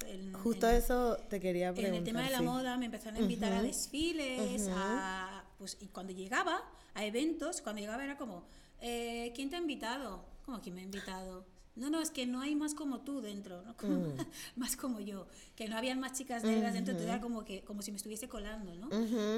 Justo 0.42 0.68
eso 0.68 1.15
te 1.28 1.40
quería 1.40 1.72
preguntar. 1.72 1.94
En 1.94 1.98
el 1.98 2.04
tema 2.04 2.22
de 2.22 2.30
la 2.30 2.42
moda 2.42 2.76
me 2.76 2.86
empezaron 2.86 3.18
a 3.18 3.20
invitar 3.20 3.52
a 3.52 3.62
desfiles, 3.62 4.68
a, 4.74 5.44
pues, 5.58 5.76
y 5.80 5.86
cuando 5.86 6.12
llegaba 6.12 6.62
a 6.94 7.04
eventos, 7.04 7.60
cuando 7.60 7.80
llegaba 7.80 8.04
era 8.04 8.16
como, 8.16 8.44
eh, 8.80 9.32
¿quién 9.34 9.50
te 9.50 9.56
ha 9.56 9.58
invitado? 9.58 10.24
¿Cómo 10.44 10.60
quién 10.60 10.74
me 10.74 10.82
ha 10.82 10.84
invitado? 10.84 11.44
No, 11.76 11.90
no, 11.90 12.00
es 12.00 12.10
que 12.10 12.26
no 12.26 12.40
hay 12.40 12.54
más 12.54 12.74
como 12.74 13.00
tú 13.00 13.20
dentro, 13.20 13.62
¿no? 13.62 13.74
Mm. 13.86 14.16
más 14.56 14.76
como 14.76 15.00
yo, 15.00 15.26
que 15.54 15.68
no 15.68 15.76
habían 15.76 16.00
más 16.00 16.14
chicas 16.14 16.42
negras 16.42 16.72
dentro, 16.72 16.92
entonces 16.92 17.10
era 17.10 17.20
como, 17.20 17.44
que, 17.44 17.62
como 17.62 17.82
si 17.82 17.90
me 17.90 17.98
estuviese 17.98 18.28
colando, 18.28 18.74
¿no? 18.74 18.88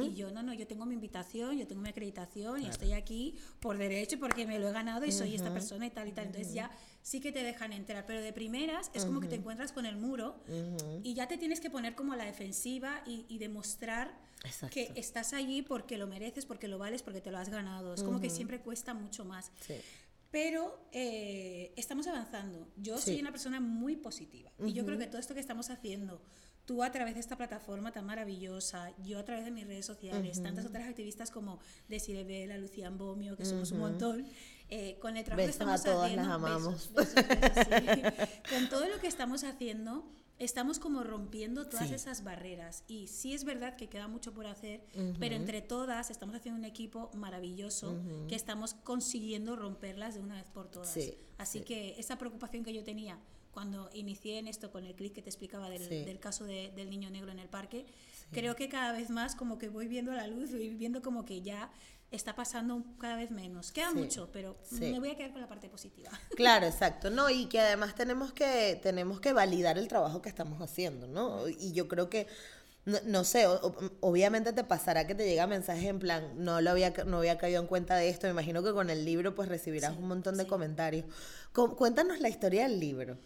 Y 0.05 0.15
yo, 0.15 0.31
no, 0.31 0.43
no, 0.43 0.55
yo 0.55 0.67
tengo 0.67 0.87
mi 0.87 0.95
invitación, 0.95 1.59
yo 1.59 1.67
tengo 1.67 1.83
mi 1.83 1.89
acreditación 1.89 2.63
y 2.63 2.67
estoy 2.67 2.93
aquí 2.93 3.35
por 3.61 3.77
derecho 3.77 4.19
porque 4.19 4.47
me 4.47 4.59
lo 4.59 4.69
he 4.69 4.73
ganado 4.73 5.05
y 5.05 5.13
soy 5.13 5.35
esta 5.35 5.53
persona 5.53 5.87
y 5.87 5.91
tal 5.91 6.09
y 6.09 6.13
tal. 6.13 6.27
Entonces 6.27 6.55
ya 6.55 6.71
sí 7.03 7.21
que 7.21 7.33
te 7.33 7.43
dejan 7.43 7.73
entrar, 7.73 8.07
pero 8.07 8.21
de 8.21 8.33
primeras 8.33 8.91
es 8.95 9.05
como 9.05 9.21
que 9.21 9.29
te 9.29 9.37
encuentras 9.37 9.73
con 9.73 9.87
el 9.87 9.97
muro 9.97 10.37
y 11.03 11.15
ya 11.15 11.27
te 11.27 11.39
tienes 11.39 11.61
que 11.61 11.71
poner 11.71 11.95
como 11.95 12.13
a 12.13 12.17
la 12.17 12.25
defensiva 12.25 13.03
y, 13.07 13.39
demostrar 13.39 14.13
que 14.71 14.93
estás 14.97 15.33
allí 15.33 15.63
porque 15.63 15.97
lo 15.97 16.07
mereces, 16.07 16.45
porque 16.45 16.69
lo 16.69 16.79
vales, 16.79 17.03
porque 17.03 17.21
te 17.21 17.31
lo 17.31 17.39
has 17.39 17.49
ganado. 17.49 17.95
Es 17.95 18.03
como 18.03 18.21
que 18.21 18.31
siempre 18.31 18.61
cuesta 18.61 18.95
mucho 18.95 19.25
más. 19.25 19.51
Sí. 19.61 19.75
Pero 20.31 20.89
eh, 20.93 21.73
estamos 21.77 22.07
avanzando. 22.07 22.69
Yo 22.77 22.99
soy 22.99 23.21
una 23.21 23.31
persona 23.31 23.61
muy 23.61 23.97
positiva. 23.97 24.51
Y 24.65 24.73
yo 24.73 24.85
creo 24.85 24.99
que 24.99 25.07
todo 25.07 25.19
esto 25.19 25.35
que 25.35 25.41
estamos 25.41 25.71
haciendo, 25.71 26.21
tú 26.67 26.83
a 26.83 26.93
través 26.93 27.15
de 27.15 27.21
esta 27.21 27.37
plataforma 27.37 27.93
tan 27.93 28.05
maravillosa, 28.05 28.93
yo 29.03 29.19
a 29.19 29.25
través 29.25 29.47
de 29.47 29.51
mis 29.51 29.67
redes 29.67 29.87
sociales, 29.87 30.43
tantas 30.43 30.67
otras 30.67 30.87
activistas 30.87 31.31
como 31.31 31.61
Desiree 31.89 32.25
Vela, 32.25 32.59
Lucía 32.59 32.89
Ambomio, 32.89 33.37
que 33.37 33.47
somos 33.47 33.73
un 33.73 33.79
montón, 33.79 34.27
eh, 34.69 34.99
con 35.01 35.17
el 35.17 35.25
trabajo 35.25 35.47
que 35.47 35.51
estamos 35.51 35.81
a 35.81 35.85
todas, 35.85 36.11
haciendo. 36.11 36.29
Las 36.29 36.35
amamos. 36.35 36.91
con 38.51 38.69
todo 38.69 38.87
lo 38.87 39.01
que 39.01 39.07
estamos 39.07 39.45
haciendo, 39.45 40.05
estamos 40.39 40.79
como 40.79 41.03
rompiendo 41.03 41.67
todas 41.67 41.91
esas 41.91 42.25
barreras. 42.25 42.85
Y 42.87 43.09
sí 43.09 43.35
es 43.35 43.45
verdad 43.45 43.77
que 43.77 43.89
queda 43.89 44.09
mucho 44.09 44.33
por 44.33 44.47
hacer, 44.47 44.85
pero 45.19 45.35
entre 45.35 45.63
todas 45.63 46.11
estamos 46.11 46.37
haciendo 46.37 46.59
un 46.59 46.65
equipo 46.65 47.11
maravilloso 47.15 47.97
que 48.29 48.35
estamos 48.35 48.75
consiguiendo 48.75 49.57
romperlas 49.57 50.15
de 50.15 50.21
una 50.21 50.37
vez 50.37 50.49
por 50.51 50.71
todas. 50.71 50.97
Así 51.39 51.61
que 51.61 51.99
esa 51.99 52.19
preocupación 52.19 52.65
que 52.65 52.73
yo 52.73 52.85
tenía 52.85 53.19
cuando 53.53 53.91
inicié 53.93 54.39
en 54.39 54.47
esto 54.47 54.71
con 54.71 54.85
el 54.85 54.95
clic 54.95 55.15
que 55.15 55.23
te 55.23 55.31
explicaba 55.31 55.69
del, 55.69 56.21
caso 56.21 56.45
del 56.45 56.91
niño 56.91 57.11
negro 57.11 57.33
en 57.33 57.41
el 57.41 57.49
parque, 57.49 57.87
creo 58.31 58.55
que 58.55 58.69
cada 58.69 58.93
vez 58.93 59.11
más 59.11 59.35
como 59.35 59.59
que 59.59 59.69
voy 59.69 59.89
viendo 59.89 60.13
la 60.13 60.29
luz, 60.29 60.53
voy 60.53 60.69
viendo 60.71 61.03
como 61.03 61.25
que 61.25 61.43
ya 61.43 61.73
está 62.11 62.35
pasando 62.35 62.83
cada 62.99 63.17
vez 63.17 63.31
menos. 63.31 63.71
Queda 63.71 63.93
mucho, 63.93 64.31
pero 64.33 64.57
me 64.73 64.99
voy 64.99 65.11
a 65.11 65.17
quedar 65.17 65.33
con 65.33 65.41
la 65.41 65.49
parte 65.49 65.69
positiva. 65.69 66.11
Claro, 66.37 66.67
exacto. 66.67 67.11
No, 67.11 67.29
y 67.31 67.47
que 67.47 67.61
además 67.61 67.95
tenemos 67.95 68.33
que, 68.33 68.79
tenemos 68.83 69.21
que 69.21 69.33
validar 69.33 69.77
el 69.77 69.89
trabajo 69.89 70.23
que 70.23 70.29
estamos 70.29 70.63
haciendo, 70.63 71.07
¿no? 71.09 71.49
Y 71.49 71.73
yo 71.73 71.89
creo 71.89 72.09
que, 72.09 72.29
no, 73.05 73.25
sé, 73.25 73.47
obviamente 74.01 74.53
te 74.53 74.65
pasará 74.65 75.07
que 75.07 75.15
te 75.15 75.27
llega 75.27 75.47
mensajes 75.47 75.85
en 75.85 75.99
plan, 75.99 76.33
no 76.37 76.61
lo 76.61 76.71
había, 76.71 76.91
no 77.07 77.19
había 77.19 77.39
caído 77.39 77.61
en 77.61 77.67
cuenta 77.67 77.97
de 77.97 78.09
esto, 78.09 78.27
me 78.29 78.31
imagino 78.31 78.63
que 78.63 78.73
con 78.73 78.89
el 78.89 79.05
libro 79.05 79.35
pues 79.35 79.49
recibirás 79.49 79.97
un 79.97 80.09
montón 80.09 80.37
de 80.37 80.47
comentarios. 80.47 81.07
Cuéntanos 81.53 82.21
la 82.21 82.29
historia 82.29 82.69
del 82.69 82.79
libro. 82.79 83.19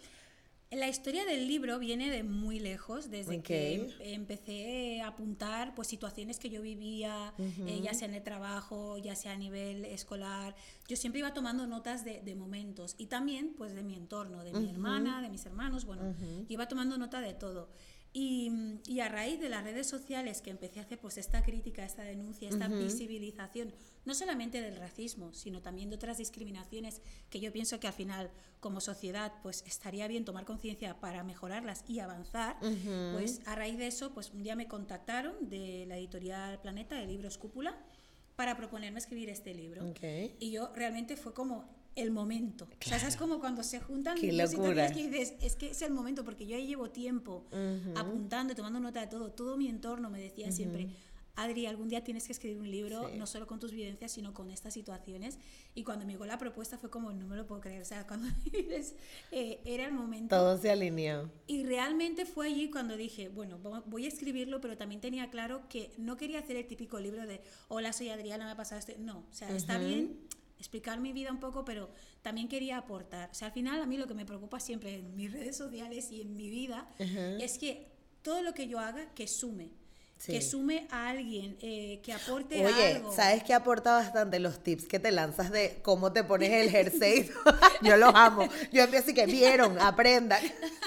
La 0.73 0.89
historia 0.89 1.27
del 1.27 1.47
libro 1.47 1.79
viene 1.79 2.11
de 2.11 2.23
muy 2.23 2.59
lejos, 2.59 3.11
desde 3.11 3.43
que 3.43 3.75
em, 3.75 4.15
empecé 4.15 5.03
apuntar 5.03 5.75
pues 5.75 5.89
situaciones 5.89 6.39
que 6.39 6.49
yo 6.49 6.63
vivía, 6.63 7.35
eh, 7.39 7.81
ya 7.83 7.93
sea 7.93 8.09
en 8.09 8.15
el 8.15 8.23
trabajo, 8.23 8.97
ya 8.99 9.15
sea 9.15 9.33
a 9.33 9.37
nivel 9.37 9.85
escolar. 9.85 10.55
Yo 10.89 10.97
siempre 10.97 11.19
iba 11.19 11.35
tomando 11.35 11.67
notas 11.67 12.05
de, 12.05 12.21
de 12.23 12.35
momentos 12.35 12.95
y 12.99 13.07
también 13.07 13.55
pues 13.55 13.75
de 13.75 13.83
mi 13.83 13.95
entorno, 13.95 14.43
de 14.45 14.53
mi 14.53 14.71
hermana, 14.71 15.21
de 15.21 15.29
mis 15.29 15.45
hermanos, 15.45 15.85
bueno, 15.85 16.15
iba 16.49 16.67
tomando 16.69 16.97
nota 16.97 17.21
de 17.21 17.35
todo. 17.35 17.69
Y, 18.15 18.53
y, 18.87 19.01
a 19.01 19.09
raíz 19.09 19.41
de 19.41 19.49
las 19.49 19.65
redes 19.65 19.87
sociales 19.87 20.43
que 20.43 20.51
empecé 20.51 20.81
a 20.81 20.83
hacer 20.83 20.99
pues 20.99 21.17
esta 21.17 21.43
crítica, 21.43 21.83
esta 21.83 22.03
denuncia, 22.03 22.49
esta 22.49 22.69
visibilización, 22.69 23.73
no 24.05 24.15
solamente 24.15 24.61
del 24.61 24.77
racismo, 24.77 25.33
sino 25.33 25.63
también 25.63 25.89
de 25.89 25.97
otras 25.97 26.19
discriminaciones 26.19 27.01
que 27.31 27.41
yo 27.41 27.51
pienso 27.53 27.81
que 27.81 27.87
al 27.87 27.95
final 27.95 28.31
como 28.61 28.81
sociedad 28.83 29.33
pues 29.43 29.65
estaría 29.67 30.09
bien 30.09 30.27
tomar 30.27 30.45
conciencia 30.45 31.01
para 31.01 31.25
mejorarlas 31.25 31.85
y 31.89 32.01
avanzar, 32.01 32.59
pues 33.15 33.41
a 33.47 33.55
raíz 33.55 33.79
de 33.79 33.87
eso 33.87 34.13
pues 34.13 34.31
un 34.31 34.43
día 34.43 34.57
me 34.57 34.69
contactaron 34.69 35.49
de 35.49 35.87
la 35.87 35.97
editorial 35.97 36.61
Planeta, 36.61 36.97
de 36.97 37.07
Libros 37.07 37.39
Cúpula, 37.39 37.83
para 38.37 38.57
proponerme 38.57 38.99
escribir 38.99 39.31
este 39.31 39.55
libro. 39.55 39.85
Y 40.39 40.51
yo 40.51 40.71
realmente 40.75 41.17
fue 41.17 41.33
como 41.33 41.82
el 41.95 42.11
momento. 42.11 42.69
O 42.85 42.89
sea, 42.89 42.97
es 43.09 43.17
como 43.17 43.41
cuando 43.41 43.63
se 43.63 43.81
juntan 43.81 44.17
Qué 44.19 44.31
situaciones 44.31 44.93
que 44.93 45.09
dices, 45.09 45.35
es 45.41 45.57
que 45.57 45.71
es 45.71 45.83
el 45.83 45.93
momento, 45.93 46.25
porque 46.25 46.47
yo 46.47 46.57
ahí 46.57 46.67
llevo 46.67 46.91
tiempo 46.91 47.45
apuntando, 47.97 48.55
tomando 48.55 48.81
nota 48.81 49.01
de 49.01 49.07
todo. 49.07 49.31
Todo 49.33 49.57
mi 49.57 49.69
entorno 49.69 50.11
me 50.11 50.21
decía 50.21 50.51
siempre, 50.53 50.89
Adri, 51.35 51.65
algún 51.65 51.89
día 51.89 52.05
tienes 52.05 52.27
que 52.27 52.33
escribir 52.33 52.59
un 52.59 52.71
libro, 52.71 53.11
no 53.17 53.27
solo 53.27 53.47
con 53.47 53.59
tus 53.59 53.73
vivencias, 53.73 54.13
sino 54.13 54.35
con 54.35 54.51
estas 54.51 54.75
situaciones. 54.75 55.39
Y 55.75 55.83
cuando 55.83 56.05
me 56.05 56.13
llegó 56.13 56.27
la 56.27 56.39
propuesta 56.39 56.77
fue 56.77 56.91
como, 56.91 57.11
no 57.13 57.27
me 57.27 57.37
lo 57.37 57.47
puedo 57.47 57.61
creer. 57.63 57.81
O 57.81 57.87
sea, 57.87 58.07
cuando 58.07 58.29
dices, 58.45 58.95
eh, 59.31 59.61
era 59.65 59.87
el 59.87 59.93
momento. 59.93 60.37
Todo 60.37 60.59
se 60.59 60.71
alineó. 60.71 61.31
Y 61.47 61.65
realmente 61.65 62.27
fue 62.27 62.49
allí 62.49 62.71
cuando 62.71 62.97
dije, 62.97 63.29
bueno, 63.29 63.59
voy 63.87 64.05
a 64.05 64.09
escribirlo, 64.09 64.61
pero 64.61 64.77
también 64.77 65.01
tenía 65.01 65.31
claro 65.31 65.63
que 65.71 65.93
no 65.97 66.19
quería 66.19 66.41
hacer 66.41 66.57
el 66.57 66.67
típico 66.67 67.01
libro 67.01 67.27
de, 67.27 67.41
hola, 67.69 67.95
soy 67.95 68.11
Adriana, 68.11 68.45
me 68.45 68.51
ha 68.51 68.57
pasado 68.57 68.79
esto. 68.79 68.93
No, 68.99 69.21
o 69.31 69.33
sea, 69.33 69.55
está 69.57 69.79
bien 69.79 70.19
explicar 70.63 71.01
mi 71.01 71.13
vida 71.13 71.31
un 71.33 71.41
poco, 71.41 71.65
pero 71.65 71.91
también 72.23 72.49
quería 72.49 72.79
aportar. 72.79 73.31
O 73.31 73.35
sea, 73.35 73.49
al 73.49 73.53
final 73.53 73.83
a 73.83 73.87
mí 73.87 73.97
lo 73.97 74.07
que 74.07 74.15
me 74.15 74.25
preocupa 74.25 74.61
siempre 74.61 74.95
en 74.95 75.17
mis 75.17 75.33
redes 75.37 75.57
sociales 75.57 76.11
y 76.13 76.21
en 76.23 76.37
mi 76.37 76.49
vida 76.51 76.89
es 76.99 77.59
que 77.59 77.89
todo 78.23 78.43
lo 78.43 78.55
que 78.55 78.69
yo 78.69 78.79
haga 78.79 79.13
que 79.15 79.27
sume 79.27 79.71
que 80.27 80.41
sume 80.41 80.87
a 80.91 81.09
alguien, 81.09 81.57
eh, 81.61 82.01
que 82.03 82.13
aporte 82.13 82.65
Oye, 82.65 83.03
¿sabes 83.15 83.43
qué 83.43 83.55
aporta 83.55 83.95
bastante? 83.95 84.39
Los 84.39 84.63
tips 84.63 84.85
que 84.85 85.01
te 85.01 85.11
lanzas 85.11 85.51
de 85.51 85.81
cómo 85.83 86.13
te 86.13 86.23
pones 86.23 86.51
el 86.51 86.71
jersey. 86.71 87.31
yo 87.83 87.97
los 87.97 88.15
amo. 88.15 88.49
Yo 88.73 88.83
empiezo 88.83 89.07
así 89.07 89.15
que 89.15 89.27
vieron, 89.27 89.81
aprendan. 89.81 90.41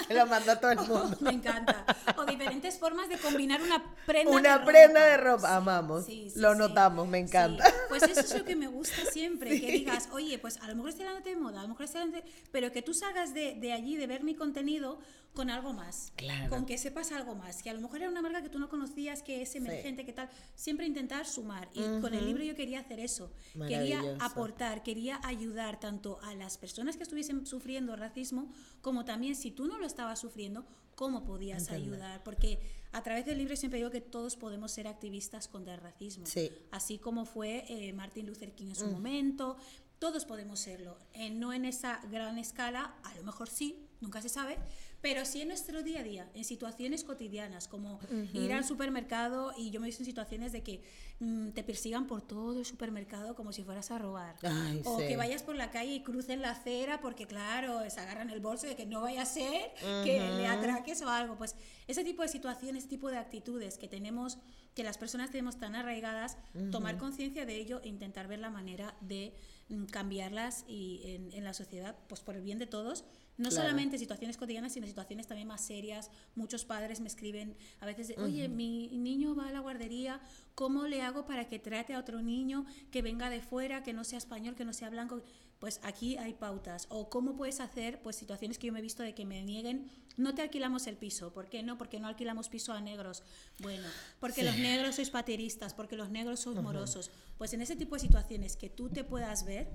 lo 0.08 0.26
mando 0.26 0.52
a 0.52 0.56
todo 0.56 0.70
el 0.70 0.78
mundo. 0.78 1.16
me 1.20 1.32
encanta. 1.32 1.84
O 2.16 2.24
diferentes 2.24 2.78
formas 2.78 3.08
de 3.08 3.18
combinar 3.18 3.60
una 3.60 3.84
prenda 4.06 4.32
una 4.32 4.64
prenda 4.64 5.04
de 5.04 5.16
ropa. 5.18 5.56
Amamos. 5.56 6.06
lo 6.36 6.54
notamos, 6.54 7.06
me 7.06 7.18
encanta. 7.18 7.64
Pues 7.98 8.10
eso 8.10 8.20
es 8.20 8.38
lo 8.38 8.44
que 8.44 8.56
me 8.56 8.66
gusta 8.66 9.04
siempre. 9.12 9.60
Que 9.60 9.72
digas, 9.72 10.08
oye, 10.12 10.38
pues 10.38 10.58
a 10.58 10.68
lo 10.68 10.76
mejor 10.76 10.90
estoy 10.90 11.06
hablando 11.06 11.28
de 11.28 11.36
moda, 11.36 11.60
a 11.60 11.62
lo 11.62 11.68
mejor 11.68 11.84
estoy 11.84 12.02
hablando 12.02 12.24
de... 12.24 12.32
Pero 12.52 12.72
que 12.72 12.82
tú 12.82 12.94
salgas 12.94 13.34
de, 13.34 13.54
de 13.54 13.72
allí, 13.72 13.96
de 13.96 14.06
ver 14.06 14.22
mi 14.22 14.34
contenido 14.34 14.98
con 15.36 15.50
algo 15.50 15.72
más. 15.72 16.12
Claro. 16.16 16.48
Con 16.48 16.66
que 16.66 16.78
sepas 16.78 17.12
algo 17.12 17.34
más. 17.34 17.62
Que 17.62 17.70
a 17.70 17.74
lo 17.74 17.80
mejor 17.80 17.98
era 17.98 18.08
una 18.08 18.22
marca 18.22 18.42
que 18.42 18.48
tú 18.48 18.58
no 18.58 18.68
conocías, 18.68 19.22
que 19.22 19.42
es 19.42 19.54
emergente, 19.54 20.04
que 20.04 20.12
tal. 20.12 20.30
Siempre 20.54 20.86
intentar 20.86 21.26
sumar. 21.26 21.68
Y 21.74 21.82
con 22.00 22.14
el 22.14 22.24
libro 22.24 22.42
yo 22.42 22.56
quería 22.56 22.80
hacer 22.80 23.00
eso. 23.00 23.30
Quería 23.68 24.02
aportar, 24.20 24.82
quería 24.82 25.20
ayudar 25.22 25.78
tanto 25.78 26.18
a 26.22 26.34
las 26.34 26.56
personas 26.58 26.96
que 26.96 27.02
estuviesen 27.02 27.46
sufriendo 27.46 27.94
racismo, 27.96 28.50
como 28.80 29.04
también 29.04 29.36
si 29.36 29.50
tú 29.50 29.66
no 29.66 29.78
lo 29.78 29.86
estabas 29.86 30.20
sufriendo, 30.20 30.66
cómo 30.94 31.24
podías 31.24 31.70
ayudar. 31.70 32.24
Porque 32.24 32.58
a 32.96 33.02
través 33.02 33.26
del 33.26 33.36
libro 33.36 33.54
siempre 33.56 33.78
digo 33.78 33.90
que 33.90 34.00
todos 34.00 34.36
podemos 34.36 34.72
ser 34.72 34.88
activistas 34.88 35.48
contra 35.48 35.74
el 35.74 35.80
racismo. 35.82 36.24
Así 36.70 36.98
como 36.98 37.26
fue 37.26 37.66
eh, 37.68 37.92
Martin 37.92 38.26
Luther 38.26 38.54
King 38.54 38.68
en 38.68 38.74
su 38.74 38.86
momento. 38.86 39.58
Todos 39.98 40.24
podemos 40.24 40.60
serlo. 40.60 40.96
Eh, 41.12 41.28
no 41.28 41.52
en 41.52 41.66
esa 41.66 42.00
gran 42.10 42.38
escala, 42.38 42.94
a 43.02 43.14
lo 43.16 43.22
mejor 43.22 43.50
sí, 43.50 43.86
nunca 44.00 44.22
se 44.22 44.30
sabe, 44.30 44.56
pero 45.00 45.24
sí 45.24 45.42
en 45.42 45.48
nuestro 45.48 45.82
día 45.82 46.00
a 46.00 46.02
día, 46.02 46.30
en 46.34 46.44
situaciones 46.44 47.04
cotidianas, 47.04 47.68
como 47.68 48.00
ir 48.32 48.52
al 48.52 48.64
supermercado 48.64 49.52
y 49.56 49.70
yo 49.70 49.80
me 49.80 49.86
he 49.86 49.88
visto 49.88 50.02
en 50.02 50.06
situaciones 50.06 50.52
de 50.52 50.62
que 50.62 50.82
mm, 51.20 51.50
te 51.50 51.62
persigan 51.62 52.06
por 52.06 52.22
todo 52.22 52.58
el 52.58 52.64
supermercado 52.64 53.34
como 53.34 53.52
si 53.52 53.62
fueras 53.62 53.90
a 53.90 53.98
robar. 53.98 54.36
o 54.84 54.98
que 54.98 55.16
vayas 55.16 55.42
por 55.42 55.56
la 55.56 55.70
calle 55.70 55.94
y 55.94 56.02
crucen 56.02 56.42
la 56.42 56.50
acera 56.50 57.00
porque, 57.00 57.26
claro, 57.26 57.88
se 57.88 58.00
agarran 58.00 58.30
el 58.30 58.40
bolso 58.40 58.66
de 58.66 58.74
que 58.76 58.86
no 58.86 59.02
vaya 59.02 59.22
a 59.22 59.26
ser 59.26 59.72
que 60.04 60.18
le 60.18 60.46
atraques 60.46 61.02
o 61.02 61.08
algo. 61.08 61.36
Pues 61.36 61.54
ese 61.86 62.02
tipo 62.04 62.22
de 62.22 62.28
situaciones, 62.28 62.84
ese 62.84 62.90
tipo 62.90 63.08
de 63.10 63.18
actitudes 63.18 63.78
que 63.78 63.88
tenemos, 63.88 64.38
que 64.76 64.84
las 64.84 64.98
personas 64.98 65.30
tenemos 65.30 65.58
tan 65.58 65.74
arraigadas, 65.74 66.36
tomar 66.70 66.98
conciencia 66.98 67.46
de 67.46 67.56
ello 67.56 67.80
e 67.82 67.88
intentar 67.88 68.28
ver 68.28 68.38
la 68.38 68.50
manera 68.50 68.94
de 69.00 69.34
mm, 69.70 69.86
cambiarlas 69.86 70.66
y 70.68 71.00
en, 71.04 71.32
en 71.32 71.44
la 71.44 71.54
sociedad, 71.54 71.96
pues 72.08 72.20
por 72.20 72.36
el 72.36 72.42
bien 72.42 72.58
de 72.58 72.66
todos 72.66 73.04
no 73.38 73.50
solamente 73.50 73.98
situaciones 73.98 74.36
cotidianas, 74.36 74.72
sino 74.72 74.86
situaciones 74.86 75.26
también 75.26 75.48
más 75.48 75.60
serias. 75.60 76.10
Muchos 76.34 76.64
padres 76.64 77.00
me 77.00 77.08
escriben 77.08 77.56
a 77.80 77.86
veces, 77.86 78.08
de, 78.08 78.16
oye, 78.18 78.48
mi 78.48 78.88
niño 78.88 79.34
va 79.34 79.48
a 79.48 79.52
la 79.52 79.60
guardería, 79.60 80.20
¿cómo 80.54 80.86
le 80.86 81.02
hago 81.02 81.26
para 81.26 81.46
que 81.46 81.58
trate 81.58 81.94
a 81.94 81.98
otro 81.98 82.22
niño 82.22 82.64
que 82.90 83.02
venga 83.02 83.28
de 83.28 83.42
fuera, 83.42 83.82
que 83.82 83.92
no 83.92 84.04
sea 84.04 84.18
español, 84.18 84.54
que 84.54 84.64
no 84.64 84.72
sea 84.72 84.90
blanco? 84.90 85.22
Pues 85.58 85.80
aquí 85.82 86.16
hay 86.16 86.32
pautas. 86.32 86.86
O 86.88 87.10
cómo 87.10 87.36
puedes 87.36 87.60
hacer, 87.60 88.00
pues 88.02 88.16
situaciones 88.16 88.58
que 88.58 88.68
yo 88.68 88.72
me 88.72 88.78
he 88.78 88.82
visto 88.82 89.02
de 89.02 89.14
que 89.14 89.24
me 89.24 89.42
nieguen, 89.42 89.90
no 90.16 90.34
te 90.34 90.42
alquilamos 90.42 90.86
el 90.86 90.96
piso. 90.96 91.32
¿Por 91.32 91.48
qué 91.48 91.62
no? 91.62 91.78
Porque 91.78 92.00
no 92.00 92.08
alquilamos 92.08 92.48
piso 92.48 92.72
a 92.72 92.80
negros. 92.80 93.22
Bueno, 93.58 93.86
porque 94.20 94.42
los 94.42 94.56
negros 94.58 94.96
sois 94.96 95.10
pateristas, 95.10 95.74
porque 95.74 95.96
los 95.96 96.10
negros 96.10 96.40
sois 96.40 96.60
morosos. 96.60 97.10
Pues 97.38 97.52
en 97.52 97.60
ese 97.60 97.76
tipo 97.76 97.96
de 97.96 98.00
situaciones 98.00 98.56
que 98.56 98.70
tú 98.70 98.88
te 98.88 99.04
puedas 99.04 99.44
ver, 99.44 99.68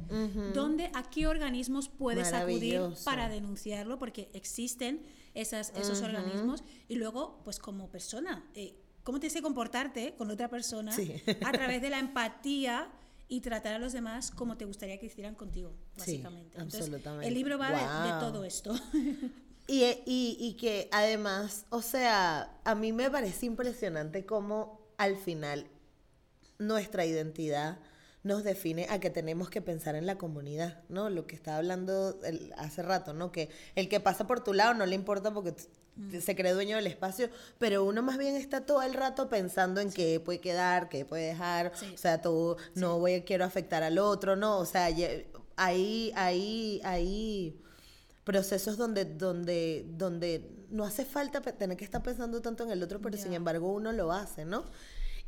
¿dónde, 0.54 0.90
a 0.94 1.10
qué 1.10 1.28
organismos 1.28 1.90
puedes 1.90 2.34
acudir 2.34 2.82
para 3.06 3.30
denunciarlo? 3.30 4.00
Porque 4.00 4.30
existen 4.34 5.02
esas, 5.34 5.72
esos 5.76 6.02
organismos. 6.02 6.64
Y 6.88 6.96
luego, 6.96 7.42
pues 7.44 7.60
como 7.60 7.90
persona, 7.90 8.44
eh, 8.56 8.76
¿cómo 9.04 9.20
tienes 9.20 9.36
que 9.36 9.42
comportarte 9.42 10.16
con 10.16 10.32
otra 10.32 10.50
persona 10.50 10.96
a 11.46 11.52
través 11.52 11.82
de 11.82 11.90
la 11.90 12.00
empatía? 12.00 12.92
y 13.32 13.40
tratar 13.40 13.76
a 13.76 13.80
los 13.80 13.94
demás 13.94 14.30
como 14.30 14.58
te 14.58 14.66
gustaría 14.66 15.00
que 15.00 15.06
hicieran 15.06 15.36
contigo, 15.36 15.74
básicamente. 15.98 16.60
absolutamente. 16.60 17.26
el 17.30 17.34
libro 17.34 17.58
va 17.58 17.72
de, 17.72 18.20
todo 18.20 18.44
esto. 18.44 18.76
Y, 19.68 19.84
y, 20.06 20.38
y, 20.40 20.54
que 20.60 20.90
además, 20.92 21.66
o 21.70 21.82
sea, 21.82 22.60
a 22.66 22.76
mí 22.76 22.92
me 22.92 23.10
parece 23.10 23.46
impresionante 23.46 24.26
cómo 24.26 24.82
al 24.98 25.18
final 25.18 25.68
nuestra 26.58 27.06
identidad 27.06 27.80
nos 28.24 28.44
define 28.44 28.88
a 28.90 29.00
que 29.00 29.10
tenemos 29.10 29.50
que 29.50 29.62
pensar 29.62 29.96
en 29.96 30.06
la 30.06 30.18
comunidad, 30.18 30.84
¿no? 30.90 31.10
Lo 31.10 31.26
que 31.26 31.36
estaba 31.36 31.58
hablando 31.58 32.20
hace 32.58 32.84
rato, 32.84 33.14
¿no? 33.14 33.32
Que 33.32 33.50
el 33.76 33.90
que 33.90 34.00
pasa 34.00 34.28
por 34.28 34.44
tu 34.44 34.54
lado 34.54 34.74
no 34.74 34.86
le 34.86 34.96
importa 34.96 35.34
porque 35.34 35.56
mm. 35.96 36.20
se 36.20 36.36
cree 36.36 36.54
dueño 36.54 36.76
del 36.76 36.88
espacio, 36.88 37.30
pero 37.58 37.84
uno 37.84 38.04
más 38.04 38.18
bien 38.18 38.36
está 38.36 38.66
todo 38.66 38.84
el 38.84 38.94
rato 38.94 39.28
pensando 39.28 39.82
en 39.82 39.92
qué 39.92 40.20
puede 40.20 40.40
quedar, 40.40 40.88
qué 40.88 41.04
puede 41.04 41.28
dejar, 41.28 41.72
o 41.94 41.98
sea, 41.98 42.22
todo, 42.22 42.58
no 42.76 43.00
voy, 43.00 43.22
quiero 43.22 43.44
afectar 43.44 43.82
al 43.82 43.98
otro, 43.98 44.36
¿no? 44.36 44.60
O 44.60 44.66
sea, 44.66 44.86
ahí, 45.56 46.12
ahí, 46.16 46.82
ahí 46.84 47.60
procesos 48.32 48.78
donde, 48.78 49.04
donde, 49.04 49.86
donde 49.98 50.50
no 50.70 50.86
hace 50.86 51.04
falta 51.04 51.42
tener 51.42 51.76
que 51.76 51.84
estar 51.84 52.02
pensando 52.02 52.42
tanto 52.42 52.64
en 52.64 52.72
el 52.72 52.82
otro, 52.82 53.02
pero 53.02 53.18
sin 53.18 53.34
embargo 53.34 53.74
uno 53.74 53.92
lo 53.92 54.14
hace, 54.14 54.46
¿no? 54.46 54.64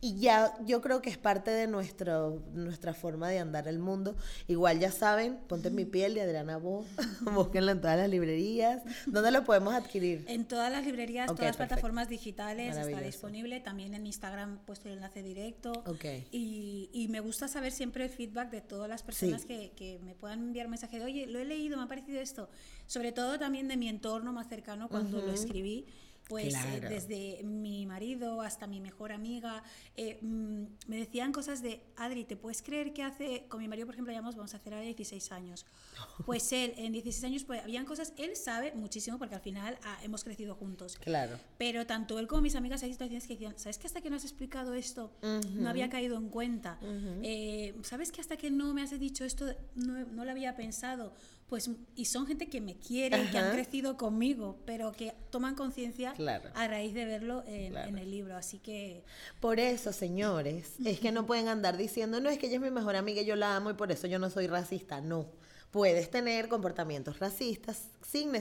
Y 0.03 0.19
ya 0.19 0.53
yo 0.65 0.81
creo 0.81 1.01
que 1.01 1.09
es 1.09 1.17
parte 1.17 1.49
de 1.49 1.65
nuestro, 1.65 2.43
nuestra 2.51 2.93
forma 2.93 3.29
de 3.29 3.39
andar 3.39 3.69
el 3.69 3.79
mundo. 3.79 4.17
Igual 4.49 4.81
ya 4.81 4.91
saben, 4.91 5.37
Ponte 5.47 5.69
en 5.69 5.75
mi 5.75 5.85
piel 5.85 6.13
de 6.13 6.21
Adriana 6.21 6.57
Bo, 6.57 6.85
búsquenlo 7.21 7.71
en 7.71 7.79
todas 7.79 7.97
las 7.97 8.09
librerías. 8.09 8.81
¿Dónde 9.05 9.31
lo 9.31 9.45
podemos 9.45 9.73
adquirir? 9.73 10.25
En 10.27 10.43
todas 10.43 10.69
las 10.69 10.85
librerías, 10.85 11.27
todas 11.27 11.45
las 11.45 11.55
plataformas 11.55 12.09
digitales 12.09 12.75
está 12.75 12.99
disponible. 12.99 13.61
También 13.61 13.93
en 13.93 14.05
Instagram 14.05 14.57
puesto 14.65 14.89
el 14.89 14.95
enlace 14.95 15.23
directo. 15.23 15.71
Okay. 15.85 16.27
Y, 16.31 16.89
y, 16.91 17.07
me 17.07 17.21
gusta 17.21 17.47
saber 17.47 17.71
siempre 17.71 18.03
el 18.03 18.09
feedback 18.09 18.51
de 18.51 18.59
todas 18.59 18.89
las 18.89 19.03
personas 19.03 19.45
que, 19.45 19.71
que, 19.73 19.99
me 19.99 20.15
puedan 20.15 20.39
enviar 20.41 20.67
mensaje 20.67 20.99
de, 20.99 21.05
oye, 21.05 21.27
lo 21.27 21.39
he 21.39 21.45
leído, 21.45 21.77
me 21.77 21.83
ha 21.83 21.87
parecido 21.87 22.19
esto. 22.19 22.49
Sobre 22.87 23.13
todo 23.13 23.39
también 23.39 23.69
de 23.69 23.77
mi 23.77 23.87
entorno 23.87 24.33
más 24.33 24.49
cercano 24.49 24.89
cuando 24.89 25.21
lo 25.21 25.31
escribí 25.31 25.85
pues 26.27 26.53
eh, 26.55 26.79
desde 26.79 27.43
mi 27.43 27.85
marido 27.85 28.41
hasta 28.41 28.67
mi 28.67 28.79
mejor 28.79 29.11
amiga, 29.11 29.63
eh, 29.95 30.19
mm, 30.21 30.63
me 30.87 30.97
decían 30.97 31.31
cosas 31.31 31.61
de, 31.61 31.81
Adri, 31.97 32.23
¿te 32.23 32.37
puedes 32.37 32.61
creer 32.61 32.93
que 32.93 33.03
hace, 33.03 33.45
con 33.49 33.59
mi 33.59 33.67
marido 33.67 33.85
por 33.85 33.95
ejemplo, 33.95 34.13
llamamos, 34.13 34.35
vamos 34.35 34.53
a 34.53 34.57
hacer 34.57 34.73
a 34.73 34.79
16 34.81 35.31
años? 35.31 35.65
Pues 36.25 36.51
él, 36.53 36.73
en 36.77 36.93
16 36.93 37.23
años, 37.25 37.43
pues 37.43 37.61
habían 37.61 37.85
cosas, 37.85 38.13
él 38.17 38.35
sabe 38.35 38.71
muchísimo 38.73 39.17
porque 39.17 39.35
al 39.35 39.41
final 39.41 39.77
ah, 39.83 39.97
hemos 40.03 40.23
crecido 40.23 40.55
juntos. 40.55 40.97
Claro. 40.97 41.37
Pero 41.57 41.85
tanto 41.85 42.17
él 42.19 42.27
como 42.27 42.41
mis 42.41 42.55
amigas 42.55 42.83
hay 42.83 42.91
situaciones 42.91 43.27
que 43.27 43.33
decían, 43.33 43.57
¿sabes 43.57 43.77
que 43.77 43.87
hasta 43.87 44.01
que 44.01 44.09
no 44.09 44.15
has 44.15 44.23
explicado 44.23 44.73
esto 44.73 45.11
no 45.21 45.69
había 45.69 45.89
caído 45.89 46.17
en 46.17 46.29
cuenta? 46.29 46.79
Eh, 47.23 47.75
¿Sabes 47.83 48.11
que 48.11 48.21
hasta 48.21 48.37
que 48.37 48.51
no 48.51 48.73
me 48.73 48.83
has 48.83 48.97
dicho 48.99 49.25
esto 49.25 49.53
no, 49.75 50.05
no 50.05 50.23
lo 50.23 50.31
había 50.31 50.55
pensado? 50.55 51.13
Pues 51.47 51.69
y 51.95 52.05
son 52.05 52.25
gente 52.25 52.49
que 52.49 52.61
me 52.61 52.77
quiere, 52.77 53.29
que 53.29 53.37
han 53.37 53.51
crecido 53.51 53.97
conmigo, 53.97 54.57
pero 54.65 54.91
que 54.91 55.13
toman 55.29 55.55
conciencia 55.55 56.13
a 56.55 56.67
raíz 56.67 56.93
de 56.93 57.05
verlo 57.05 57.43
en, 57.45 57.97
el 57.97 58.09
libro. 58.09 58.35
Así 58.35 58.59
que... 58.59 59.03
Por 59.39 59.59
eso, 59.59 59.93
señores, 59.93 60.73
es 60.83 60.99
que 60.99 61.11
no 61.11 61.25
pueden 61.25 61.47
andar 61.47 61.77
diciendo, 61.77 62.19
no, 62.19 62.29
es 62.29 62.37
que 62.39 62.47
ella 62.47 62.55
es 62.55 62.61
mi 62.61 62.71
mejor 62.71 62.95
amiga 62.95 63.21
y 63.21 63.25
yo 63.25 63.35
la 63.35 63.55
amo 63.55 63.69
y 63.69 63.73
por 63.73 63.91
eso 63.91 64.07
yo 64.07 64.19
no 64.19 64.29
soy 64.29 64.47
racista. 64.47 65.01
No 65.01 65.27
puedes 65.73 66.11
tener 66.11 66.49
comportamientos 66.49 67.17
racistas 67.17 67.89
sin 68.07 68.31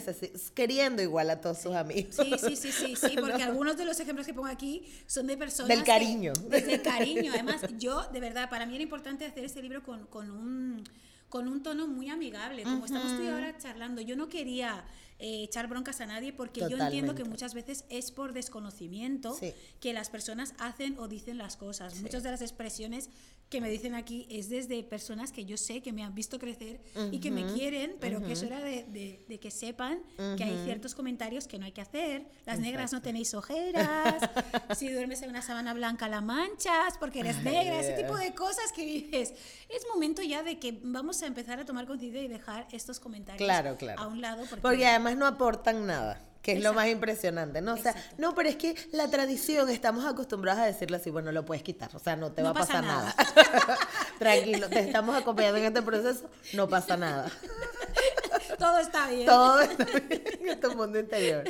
queriendo 0.54 1.00
igual 1.00 1.30
a 1.30 1.40
todos 1.40 1.58
sus 1.58 1.74
amigos. 1.74 2.14
Sí, 2.14 2.34
sí, 2.38 2.56
sí, 2.56 2.70
sí, 2.70 2.94
sí, 2.94 3.16
porque 3.20 3.42
algunos 3.42 3.78
de 3.78 3.86
los 3.86 3.98
ejemplos 3.98 4.26
que 4.26 4.34
pongo 4.34 4.48
aquí 4.48 4.84
son 5.06 5.26
de 5.26 5.38
personas 5.38 5.68
del 5.68 5.82
cariño. 5.82 6.34
desde 6.48 6.74
el 6.74 6.82
cariño. 6.82 7.32
Además, 7.34 7.62
yo 7.78 8.06
de 8.12 8.20
verdad 8.20 8.50
para 8.50 8.66
mí 8.66 8.74
era 8.74 8.82
importante 8.82 9.24
hacer 9.24 9.44
este 9.44 9.62
libro 9.62 9.82
con, 9.82 10.06
con 10.06 10.30
un 10.30 10.84
con 11.32 11.48
un 11.48 11.62
tono 11.62 11.86
muy 11.86 12.10
amigable, 12.10 12.62
como 12.62 12.84
estamos 12.84 13.16
tú 13.16 13.22
y 13.22 13.28
ahora 13.28 13.56
charlando. 13.56 14.02
Yo 14.02 14.16
no 14.16 14.28
quería 14.28 14.84
eh, 15.22 15.44
echar 15.44 15.68
broncas 15.68 16.00
a 16.00 16.06
nadie 16.06 16.32
porque 16.32 16.62
yo 16.68 16.76
entiendo 16.76 17.14
que 17.14 17.22
muchas 17.22 17.54
veces 17.54 17.84
es 17.90 18.10
por 18.10 18.32
desconocimiento 18.32 19.38
que 19.78 19.92
las 19.92 20.10
personas 20.10 20.52
hacen 20.58 20.98
o 20.98 21.06
dicen 21.06 21.38
las 21.38 21.56
cosas. 21.56 22.00
Muchas 22.00 22.24
de 22.24 22.32
las 22.32 22.42
expresiones 22.42 23.08
que 23.52 23.60
me 23.60 23.68
dicen 23.68 23.94
aquí 23.94 24.26
es 24.30 24.48
desde 24.48 24.82
personas 24.82 25.30
que 25.30 25.44
yo 25.44 25.58
sé 25.58 25.82
que 25.82 25.92
me 25.92 26.02
han 26.02 26.14
visto 26.14 26.38
crecer 26.38 26.80
y 27.10 27.20
que 27.20 27.30
me 27.30 27.44
quieren, 27.52 27.96
pero 28.00 28.24
que 28.24 28.32
es 28.32 28.42
hora 28.42 28.60
de, 28.60 28.86
de, 29.28 29.38
que 29.38 29.50
sepan 29.50 30.00
que 30.38 30.42
hay 30.42 30.58
ciertos 30.64 30.94
comentarios 30.94 31.46
que 31.46 31.58
no 31.58 31.66
hay 31.66 31.72
que 31.72 31.82
hacer. 31.82 32.26
Las 32.46 32.58
negras 32.58 32.92
no 32.92 33.02
tenéis 33.02 33.34
ojeras, 33.34 34.28
si 34.76 34.88
duermes 34.88 35.22
en 35.22 35.30
una 35.30 35.42
sábana 35.42 35.74
blanca 35.74 36.08
la 36.08 36.20
manchas 36.20 36.96
porque 36.98 37.20
eres 37.20 37.42
negra, 37.42 37.78
ese 37.78 37.92
tipo 37.92 38.16
de 38.16 38.34
cosas 38.34 38.72
que 38.74 38.84
dices. 38.84 39.34
Es 39.68 39.86
momento 39.92 40.22
ya 40.22 40.42
de 40.42 40.58
que 40.58 40.80
vamos 40.82 41.22
a 41.22 41.26
empezar 41.26 41.60
a 41.60 41.66
tomar 41.66 41.86
conciencia 41.86 42.22
y 42.22 42.28
dejar 42.28 42.66
estos 42.72 42.98
comentarios 42.98 43.48
a 43.96 44.06
un 44.06 44.20
lado. 44.20 44.44
porque 44.62 44.86
además 44.86 45.11
no 45.16 45.26
aportan 45.26 45.86
nada 45.86 46.20
que 46.42 46.52
es 46.52 46.62
lo 46.62 46.74
más 46.74 46.88
impresionante, 46.88 47.62
¿no? 47.62 47.74
O 47.74 47.76
sea, 47.76 47.94
no, 48.18 48.34
pero 48.34 48.48
es 48.48 48.56
que 48.56 48.74
la 48.90 49.08
tradición, 49.08 49.70
estamos 49.70 50.04
acostumbrados 50.04 50.60
a 50.60 50.66
decirlo 50.66 50.96
así, 50.96 51.08
bueno, 51.08 51.30
lo 51.30 51.44
puedes 51.44 51.62
quitar, 51.62 51.94
o 51.94 52.00
sea, 52.00 52.16
no 52.16 52.32
te 52.32 52.42
va 52.42 52.50
a 52.50 52.54
pasar 52.54 52.82
nada. 52.82 53.14
Tranquilo, 54.18 54.68
te 54.68 54.80
estamos 54.80 55.16
acompañando 55.16 55.58
en 55.58 55.66
este 55.66 55.82
proceso, 55.82 56.28
no 56.54 56.68
pasa 56.68 56.96
nada. 56.96 57.30
Todo 58.58 58.78
está 58.78 59.08
bien. 59.08 59.26
Todo 59.26 59.60
está 59.60 59.84
bien 59.84 60.22
en 60.44 60.60
tu 60.60 60.74
mundo 60.74 60.98
interior. 60.98 61.44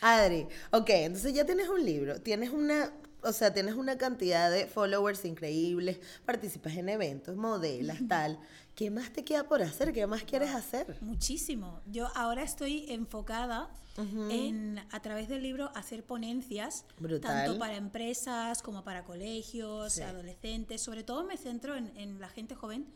Adri, 0.00 0.46
ok, 0.70 0.90
entonces 0.90 1.32
ya 1.32 1.44
tienes 1.44 1.68
un 1.68 1.84
libro, 1.84 2.20
tienes 2.20 2.50
una, 2.50 2.92
o 3.22 3.32
sea, 3.32 3.54
tienes 3.54 3.74
una 3.74 3.96
cantidad 3.96 4.50
de 4.50 4.66
followers 4.66 5.24
increíbles, 5.24 5.98
participas 6.26 6.74
en 6.76 6.90
eventos, 6.90 7.36
modelas, 7.36 7.98
tal. 8.06 8.38
¿Qué 8.76 8.90
más 8.90 9.10
te 9.10 9.24
queda 9.24 9.48
por 9.48 9.62
hacer? 9.62 9.90
¿Qué 9.94 10.06
más 10.06 10.24
quieres 10.24 10.50
hacer? 10.50 10.98
Muchísimo. 11.00 11.80
Yo 11.86 12.08
ahora 12.14 12.42
estoy 12.42 12.84
enfocada 12.90 13.70
en, 13.96 14.78
a 14.90 15.00
través 15.00 15.30
del 15.30 15.42
libro, 15.42 15.72
hacer 15.74 16.04
ponencias, 16.04 16.84
tanto 17.22 17.58
para 17.58 17.76
empresas 17.76 18.60
como 18.60 18.84
para 18.84 19.02
colegios, 19.04 19.98
adolescentes. 19.98 20.82
Sobre 20.82 21.04
todo 21.04 21.24
me 21.24 21.38
centro 21.38 21.74
en, 21.74 22.20
la 22.20 22.28
gente 22.28 22.54
joven 22.54 22.86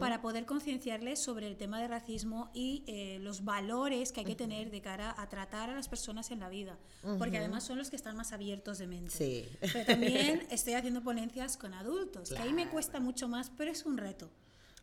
para 0.00 0.20
poder 0.20 0.46
concienciarles 0.46 1.20
sobre 1.20 1.46
el 1.46 1.56
tema 1.56 1.80
de 1.80 1.86
racismo 1.86 2.50
y 2.52 2.82
eh, 2.88 3.18
los 3.20 3.44
valores 3.44 4.10
que 4.10 4.18
hay 4.18 4.26
que 4.26 4.34
tener 4.34 4.72
de 4.72 4.80
cara 4.80 5.14
a 5.16 5.28
tratar 5.28 5.70
a 5.70 5.76
las 5.76 5.86
personas 5.86 6.32
en 6.32 6.40
la 6.40 6.48
vida. 6.48 6.76
Porque 7.20 7.38
además 7.38 7.62
son 7.62 7.78
los 7.78 7.88
que 7.88 7.94
están 7.94 8.16
más 8.16 8.32
abiertos 8.32 8.78
de 8.78 8.88
mente. 8.88 9.12
Sí. 9.12 9.48
Pero 9.60 9.86
también 9.86 10.44
estoy 10.50 10.74
haciendo 10.74 11.04
ponencias 11.04 11.56
con 11.56 11.72
adultos, 11.72 12.30
que 12.30 12.38
ahí 12.38 12.52
me 12.52 12.68
cuesta 12.68 12.98
mucho 12.98 13.28
más, 13.28 13.52
pero 13.56 13.70
es 13.70 13.86
un 13.86 13.96
reto. 13.96 14.28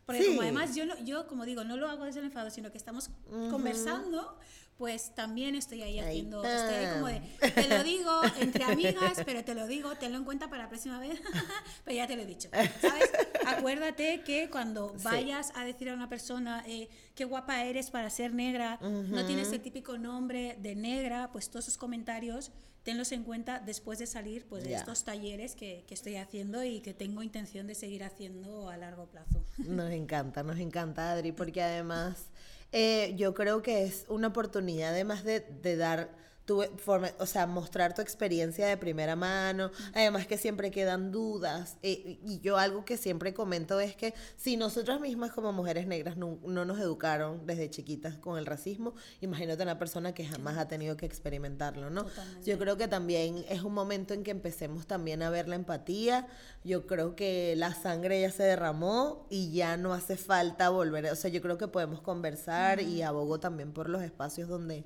Porque 0.06 0.26
como 0.26 0.42
además 0.42 0.74
yo, 0.74 0.84
yo, 1.04 1.26
como 1.26 1.44
digo, 1.44 1.64
no 1.64 1.76
lo 1.76 1.88
hago 1.88 2.04
desde 2.04 2.20
el 2.20 2.26
enfado, 2.26 2.50
sino 2.50 2.72
que 2.72 2.78
estamos 2.78 3.10
conversando, 3.50 4.36
pues 4.76 5.14
también 5.14 5.54
estoy 5.54 5.82
ahí, 5.82 6.00
haciendo, 6.00 6.42
estoy 6.44 6.74
ahí 6.74 6.92
como 6.94 7.06
de, 7.06 7.20
te 7.50 7.68
lo 7.68 7.84
digo 7.84 8.20
entre 8.40 8.64
amigas, 8.64 9.22
pero 9.24 9.44
te 9.44 9.54
lo 9.54 9.66
digo, 9.66 9.94
tenlo 9.96 10.18
en 10.18 10.24
cuenta 10.24 10.50
para 10.50 10.64
la 10.64 10.68
próxima 10.68 10.98
vez, 10.98 11.20
pero 11.84 11.96
ya 11.96 12.06
te 12.06 12.16
lo 12.16 12.22
he 12.22 12.26
dicho, 12.26 12.48
¿sabes? 12.80 13.10
Acuérdate 13.46 14.22
que 14.24 14.48
cuando 14.50 14.94
vayas 15.02 15.52
a 15.54 15.64
decir 15.64 15.90
a 15.90 15.94
una 15.94 16.08
persona, 16.08 16.64
eh, 16.66 16.88
qué 17.14 17.24
guapa 17.24 17.64
eres 17.64 17.90
para 17.90 18.10
ser 18.10 18.34
negra, 18.34 18.78
no 18.80 19.26
tienes 19.26 19.52
el 19.52 19.60
típico 19.60 19.98
nombre 19.98 20.56
de 20.60 20.74
negra, 20.74 21.30
pues 21.32 21.50
todos 21.50 21.66
esos 21.68 21.78
comentarios 21.78 22.52
tenlos 22.82 23.12
en 23.12 23.22
cuenta 23.22 23.60
después 23.60 23.98
de 23.98 24.06
salir 24.06 24.46
pues, 24.48 24.64
de 24.64 24.74
estos 24.74 25.04
talleres 25.04 25.54
que, 25.54 25.84
que, 25.86 25.94
estoy 25.94 26.16
haciendo 26.16 26.64
y 26.64 26.80
que 26.80 26.94
tengo 26.94 27.22
intención 27.22 27.66
de 27.66 27.74
seguir 27.74 28.04
haciendo 28.04 28.68
a 28.68 28.76
largo 28.76 29.06
plazo. 29.06 29.44
Nos 29.58 29.92
encanta, 29.92 30.42
nos 30.42 30.58
encanta, 30.58 31.12
Adri, 31.12 31.32
porque 31.32 31.62
además 31.62 32.26
eh, 32.72 33.14
yo 33.16 33.34
creo 33.34 33.62
que 33.62 33.84
es 33.84 34.04
una 34.08 34.28
oportunidad 34.28 34.90
además 34.90 35.24
de, 35.24 35.40
de 35.40 35.76
dar 35.76 36.10
tu 36.44 36.62
forma, 36.78 37.10
o 37.18 37.26
sea, 37.26 37.46
mostrar 37.46 37.94
tu 37.94 38.02
experiencia 38.02 38.66
de 38.66 38.76
primera 38.76 39.14
mano, 39.14 39.70
además 39.94 40.26
que 40.26 40.36
siempre 40.36 40.70
quedan 40.70 41.12
dudas. 41.12 41.76
Eh, 41.82 42.18
y 42.24 42.40
yo 42.40 42.58
algo 42.58 42.84
que 42.84 42.96
siempre 42.96 43.32
comento 43.32 43.78
es 43.80 43.94
que 43.94 44.14
si 44.36 44.56
nosotras 44.56 45.00
mismas 45.00 45.30
como 45.30 45.52
mujeres 45.52 45.86
negras 45.86 46.16
no, 46.16 46.38
nos 46.42 46.78
educaron 46.80 47.46
desde 47.46 47.70
chiquitas 47.70 48.16
con 48.16 48.38
el 48.38 48.46
racismo, 48.46 48.94
imagínate 49.20 49.62
una 49.62 49.78
persona 49.78 50.14
que 50.14 50.26
jamás 50.26 50.58
ha 50.58 50.66
tenido 50.66 50.96
que 50.96 51.06
experimentarlo, 51.06 51.90
¿no? 51.90 52.06
Yo 52.44 52.58
creo 52.58 52.76
que 52.76 52.88
también 52.88 53.44
es 53.48 53.62
un 53.62 53.74
momento 53.74 54.14
en 54.14 54.24
que 54.24 54.32
empecemos 54.32 54.86
también 54.86 55.22
a 55.22 55.30
ver 55.30 55.48
la 55.48 55.54
empatía. 55.54 56.26
Yo 56.64 56.86
creo 56.86 57.14
que 57.14 57.54
la 57.56 57.74
sangre 57.74 58.20
ya 58.20 58.30
se 58.30 58.42
derramó 58.42 59.26
y 59.30 59.52
ya 59.52 59.76
no 59.76 59.92
hace 59.92 60.16
falta 60.16 60.70
volver. 60.70 61.06
O 61.06 61.16
sea, 61.16 61.30
yo 61.30 61.40
creo 61.40 61.58
que 61.58 61.68
podemos 61.68 62.00
conversar 62.00 62.80
y 62.80 63.02
abogo 63.02 63.38
también 63.38 63.72
por 63.72 63.88
los 63.88 64.02
espacios 64.02 64.48
donde 64.48 64.84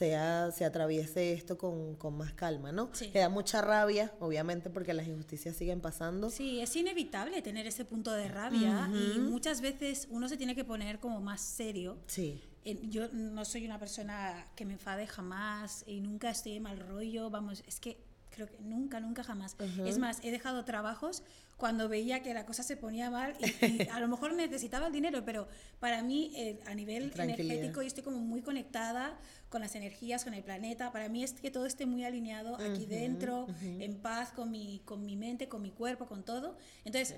sea, 0.00 0.50
se 0.50 0.64
atraviese 0.64 1.34
esto 1.34 1.58
con, 1.58 2.16
más 2.16 2.32
calma, 2.32 2.72
¿no? 2.72 2.88
Sí. 2.94 3.10
Queda 3.10 3.28
mucha 3.28 3.60
rabia, 3.60 4.10
obviamente, 4.18 4.70
porque 4.70 4.94
las 4.94 5.06
injusticias 5.06 5.54
siguen 5.54 5.82
pasando. 5.82 6.30
Sí, 6.30 6.58
es 6.60 6.74
inevitable 6.74 7.42
tener 7.42 7.66
ese 7.66 7.84
punto 7.84 8.10
de 8.12 8.26
rabia 8.28 8.90
y 8.94 9.18
muchas 9.18 9.60
veces 9.60 10.08
uno 10.10 10.26
se 10.26 10.38
tiene 10.38 10.54
que 10.54 10.64
poner 10.64 11.00
como 11.00 11.20
más 11.20 11.42
serio. 11.42 11.98
Sí. 12.06 12.42
Yo 12.64 13.08
no 13.12 13.44
soy 13.44 13.66
una 13.66 13.78
persona 13.78 14.46
que 14.56 14.64
me 14.64 14.72
enfade 14.72 15.06
jamás 15.06 15.84
y 15.86 16.00
nunca 16.00 16.30
estoy 16.30 16.54
de 16.54 16.60
mal 16.60 16.78
rollo, 16.78 17.28
vamos, 17.28 17.62
es 17.66 17.78
que 17.78 17.98
creo 18.46 18.58
que 18.58 18.62
nunca, 18.64 19.00
nunca 19.00 19.22
jamás. 19.22 19.56
Es 19.84 19.98
más, 19.98 20.18
he 20.22 20.30
dejado 20.30 20.64
trabajos 20.64 21.22
cuando 21.56 21.88
veía 21.88 22.22
que 22.22 22.32
la 22.32 22.46
cosa 22.46 22.62
se 22.62 22.76
ponía 22.76 23.10
mal 23.10 23.34
y, 23.62 23.86
a 23.88 24.00
lo 24.00 24.08
mejor 24.08 24.32
necesitaba 24.32 24.86
el 24.86 24.92
dinero, 24.92 25.24
pero 25.24 25.46
para 25.78 26.02
mí 26.02 26.32
eh, 26.34 26.58
a 26.66 26.74
nivel 26.74 27.12
energético 27.16 27.82
yo 27.82 27.88
estoy 27.88 28.02
como 28.02 28.18
muy 28.18 28.40
conectada 28.40 29.18
con 29.50 29.60
las 29.60 29.74
energías, 29.74 30.24
con 30.24 30.32
el 30.32 30.42
planeta. 30.42 30.90
Para 30.90 31.08
mí 31.08 31.22
es 31.22 31.34
que 31.34 31.50
todo 31.50 31.66
esté 31.66 31.84
muy 31.84 32.04
alineado 32.04 32.56
aquí 32.56 32.86
dentro, 32.86 33.46
en 33.62 33.96
paz 33.96 34.32
con 34.32 34.50
mi, 34.50 34.80
con 34.84 35.04
mi 35.04 35.16
mente, 35.16 35.48
con 35.48 35.60
mi 35.60 35.70
cuerpo, 35.70 36.06
con 36.06 36.24
todo. 36.24 36.56
Entonces... 36.84 37.16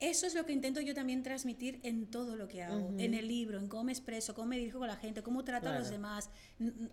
Eso 0.00 0.26
es 0.26 0.34
lo 0.34 0.46
que 0.46 0.52
intento 0.52 0.80
yo 0.80 0.94
también 0.94 1.24
transmitir 1.24 1.80
en 1.82 2.06
todo 2.06 2.36
lo 2.36 2.46
que 2.46 2.62
hago, 2.62 2.94
en 2.98 3.14
el 3.14 3.26
libro, 3.26 3.58
en 3.58 3.66
cómo 3.66 3.84
me 3.84 3.92
expreso, 3.92 4.32
cómo 4.32 4.48
me 4.48 4.58
dirijo 4.58 4.78
con 4.78 4.86
la 4.86 4.96
gente, 4.96 5.22
cómo 5.22 5.42
trato 5.44 5.68
a 5.68 5.78
los 5.78 5.90
demás, 5.90 6.30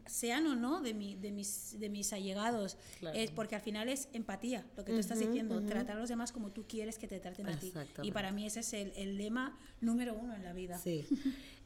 sean 0.07 0.47
o 0.47 0.55
no 0.55 0.81
de, 0.81 0.95
mi, 0.95 1.15
de, 1.15 1.31
mis, 1.31 1.79
de 1.79 1.89
mis 1.89 2.13
allegados, 2.13 2.77
es 3.13 3.29
porque 3.29 3.55
al 3.55 3.61
final 3.61 3.89
es 3.89 4.09
empatía, 4.13 4.65
lo 4.75 4.83
que 4.83 4.93
tú 4.93 4.99
estás 4.99 5.19
diciendo, 5.19 5.61
tratar 5.61 5.97
a 5.97 5.99
los 5.99 6.09
demás 6.09 6.31
como 6.31 6.51
tú 6.51 6.65
quieres 6.67 6.97
que 6.97 7.07
te 7.07 7.19
traten 7.19 7.47
a 7.47 7.59
ti. 7.59 7.71
Y 8.01 8.11
para 8.11 8.31
mí 8.31 8.47
ese 8.47 8.61
es 8.61 8.73
el, 8.73 8.91
el 8.95 9.17
lema 9.17 9.57
número 9.81 10.15
uno 10.15 10.33
en 10.33 10.43
la 10.43 10.53
vida. 10.53 10.79
Sí. 10.79 11.05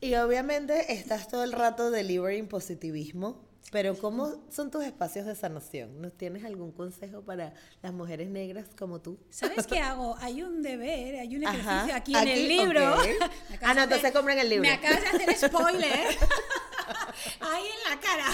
y 0.02 0.16
obviamente 0.16 0.92
estás 0.94 1.30
todo 1.30 1.44
el 1.44 1.54
rato 1.54 1.90
delivering 1.90 2.48
positivismo 2.48 3.49
pero 3.72 3.96
¿cómo 3.98 4.44
son 4.50 4.72
tus 4.72 4.84
espacios 4.84 5.26
de 5.26 5.36
sanación? 5.36 6.02
¿No 6.02 6.10
tienes 6.10 6.44
algún 6.44 6.72
consejo 6.72 7.22
para 7.22 7.54
las 7.82 7.94
mujeres 7.94 8.30
negras 8.30 8.68
como 8.78 9.00
tú? 9.00 9.20
¿Sabes 9.30 9.68
qué 9.68 9.80
hago? 9.80 10.16
Hay 10.20 10.42
un 10.42 10.64
deber, 10.64 11.18
hay 11.18 11.36
un 11.36 11.44
ejercicio 11.44 11.96
aquí, 11.96 12.16
en 12.16 12.28
el 12.28 12.48
libro. 12.48 12.96
ah, 13.62 13.74
no, 13.76 13.84
entonces 13.84 14.12
compren 14.12 14.40
el 14.40 14.50
libro. 14.50 14.64
Me 14.64 14.72
acabas 14.72 15.02
de 15.02 15.08
hacer 15.08 15.50
spoiler. 15.50 15.92
Ahí 17.42 17.64
en 17.66 17.90
la 17.90 18.00
cara. 18.00 18.26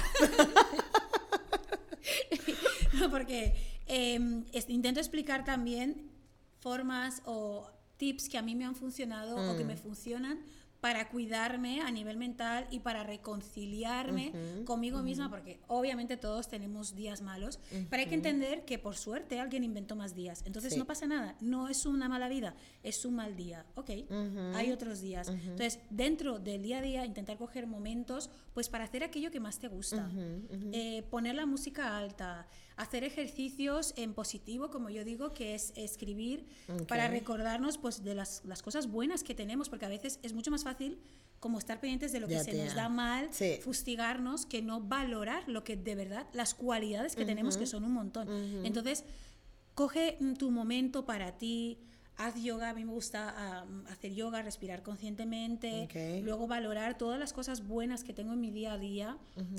no, 2.93 3.09
porque 3.09 3.53
em, 3.87 4.45
intento 4.67 4.99
explicar 4.99 5.43
también 5.43 6.09
formas 6.59 7.21
o 7.25 7.69
tips 7.97 8.29
que 8.29 8.37
a 8.37 8.41
mí 8.41 8.55
me 8.55 8.65
han 8.65 8.75
funcionado 8.75 9.35
o 9.35 9.57
que 9.57 9.65
me 9.65 9.75
mm. 9.75 9.79
funcionan 9.79 10.45
para 10.85 11.09
cuidarme 11.09 11.81
a 11.81 11.89
nivel 11.89 12.15
mental 12.15 12.67
y 12.69 12.77
para 12.77 13.01
reconciliarme 13.03 14.31
conmigo 14.65 15.01
misma, 15.01 15.31
porque 15.31 15.59
obviamente 15.67 16.15
todos 16.15 16.47
tenemos 16.47 16.93
días 16.93 17.23
malos, 17.23 17.59
pero 17.89 18.03
hay 18.03 18.07
que 18.07 18.13
entender 18.13 18.65
que 18.65 18.77
por 18.77 18.95
suerte 18.95 19.39
alguien 19.39 19.63
inventó 19.63 19.95
más 19.95 20.13
días, 20.13 20.43
entonces 20.45 20.77
no 20.77 20.85
pasa 20.85 21.07
nada, 21.07 21.37
no 21.41 21.69
es 21.69 21.87
una 21.87 22.07
mala 22.07 22.29
vida, 22.29 22.53
es 22.83 23.03
un 23.03 23.15
mal 23.15 23.35
día, 23.35 23.65
ok, 23.73 23.89
hay 24.53 24.71
otros 24.71 25.01
días. 25.01 25.29
Entonces, 25.29 25.79
dentro 25.89 26.37
del 26.37 26.61
día 26.61 26.77
a 26.77 26.81
día, 26.83 27.03
intentar 27.03 27.39
coger 27.39 27.65
momentos, 27.65 28.29
pues 28.53 28.69
para 28.69 28.83
hacer 28.83 29.03
aquello 29.03 29.31
que 29.31 29.39
más 29.39 29.57
te 29.57 29.67
gusta, 29.67 30.07
eh, 30.71 31.01
poner 31.09 31.33
la 31.33 31.47
música 31.47 31.97
alta, 31.97 32.47
hacer 32.77 33.03
ejercicios 33.03 33.93
en 33.95 34.13
positivo, 34.13 34.69
como 34.69 34.89
yo 34.89 35.03
digo, 35.03 35.33
que 35.33 35.55
es 35.55 35.71
escribir 35.75 36.45
para 36.87 37.07
recordarnos 37.07 37.77
pues, 37.77 38.03
de 38.03 38.15
las, 38.15 38.43
las, 38.45 38.61
cosas 38.61 38.87
buenas 38.87 39.23
que 39.23 39.33
tenemos, 39.33 39.69
porque 39.69 39.85
a 39.85 39.89
veces 39.89 40.19
es 40.23 40.33
mucho 40.33 40.51
más 40.51 40.63
fácil 40.63 40.99
como 41.39 41.59
estar 41.59 41.79
pendientes 41.79 42.11
de 42.11 42.19
lo 42.19 42.27
que 42.27 42.39
se 42.39 42.53
nos 42.53 42.73
da. 42.75 42.89
mal, 42.89 43.29
fustigarnos, 43.61 44.45
que 44.45 44.61
no 44.61 44.81
valorar 44.81 45.47
lo 45.47 45.63
que 45.63 45.77
de 45.77 45.95
verdad, 45.95 46.27
las 46.33 46.53
cualidades 46.53 47.15
que 47.15 47.25
tenemos, 47.25 47.57
que 47.57 47.67
son 47.67 47.83
un 47.83 47.93
montón. 47.93 48.27
Entonces, 48.65 49.03
coge 49.73 50.17
tu 50.39 50.51
momento 50.51 51.05
para 51.05 51.37
ti, 51.37 51.79
haz 52.17 52.35
yoga, 52.41 52.69
a 52.69 52.73
mí 52.73 52.85
me 52.85 52.91
gusta 52.91 53.65
hacer 53.89 54.13
yoga, 54.13 54.41
respirar 54.41 54.83
conscientemente, 54.83 56.21
luego 56.23 56.47
valorar 56.47 56.97
todas 56.97 57.19
las 57.19 57.33
cosas 57.33 57.67
buenas 57.67 58.03
que 58.03 58.13
tengo 58.13 58.33
en 58.33 58.41
mi 58.41 58.51
día 58.51 58.73
a 58.73 58.77
día 58.77 59.17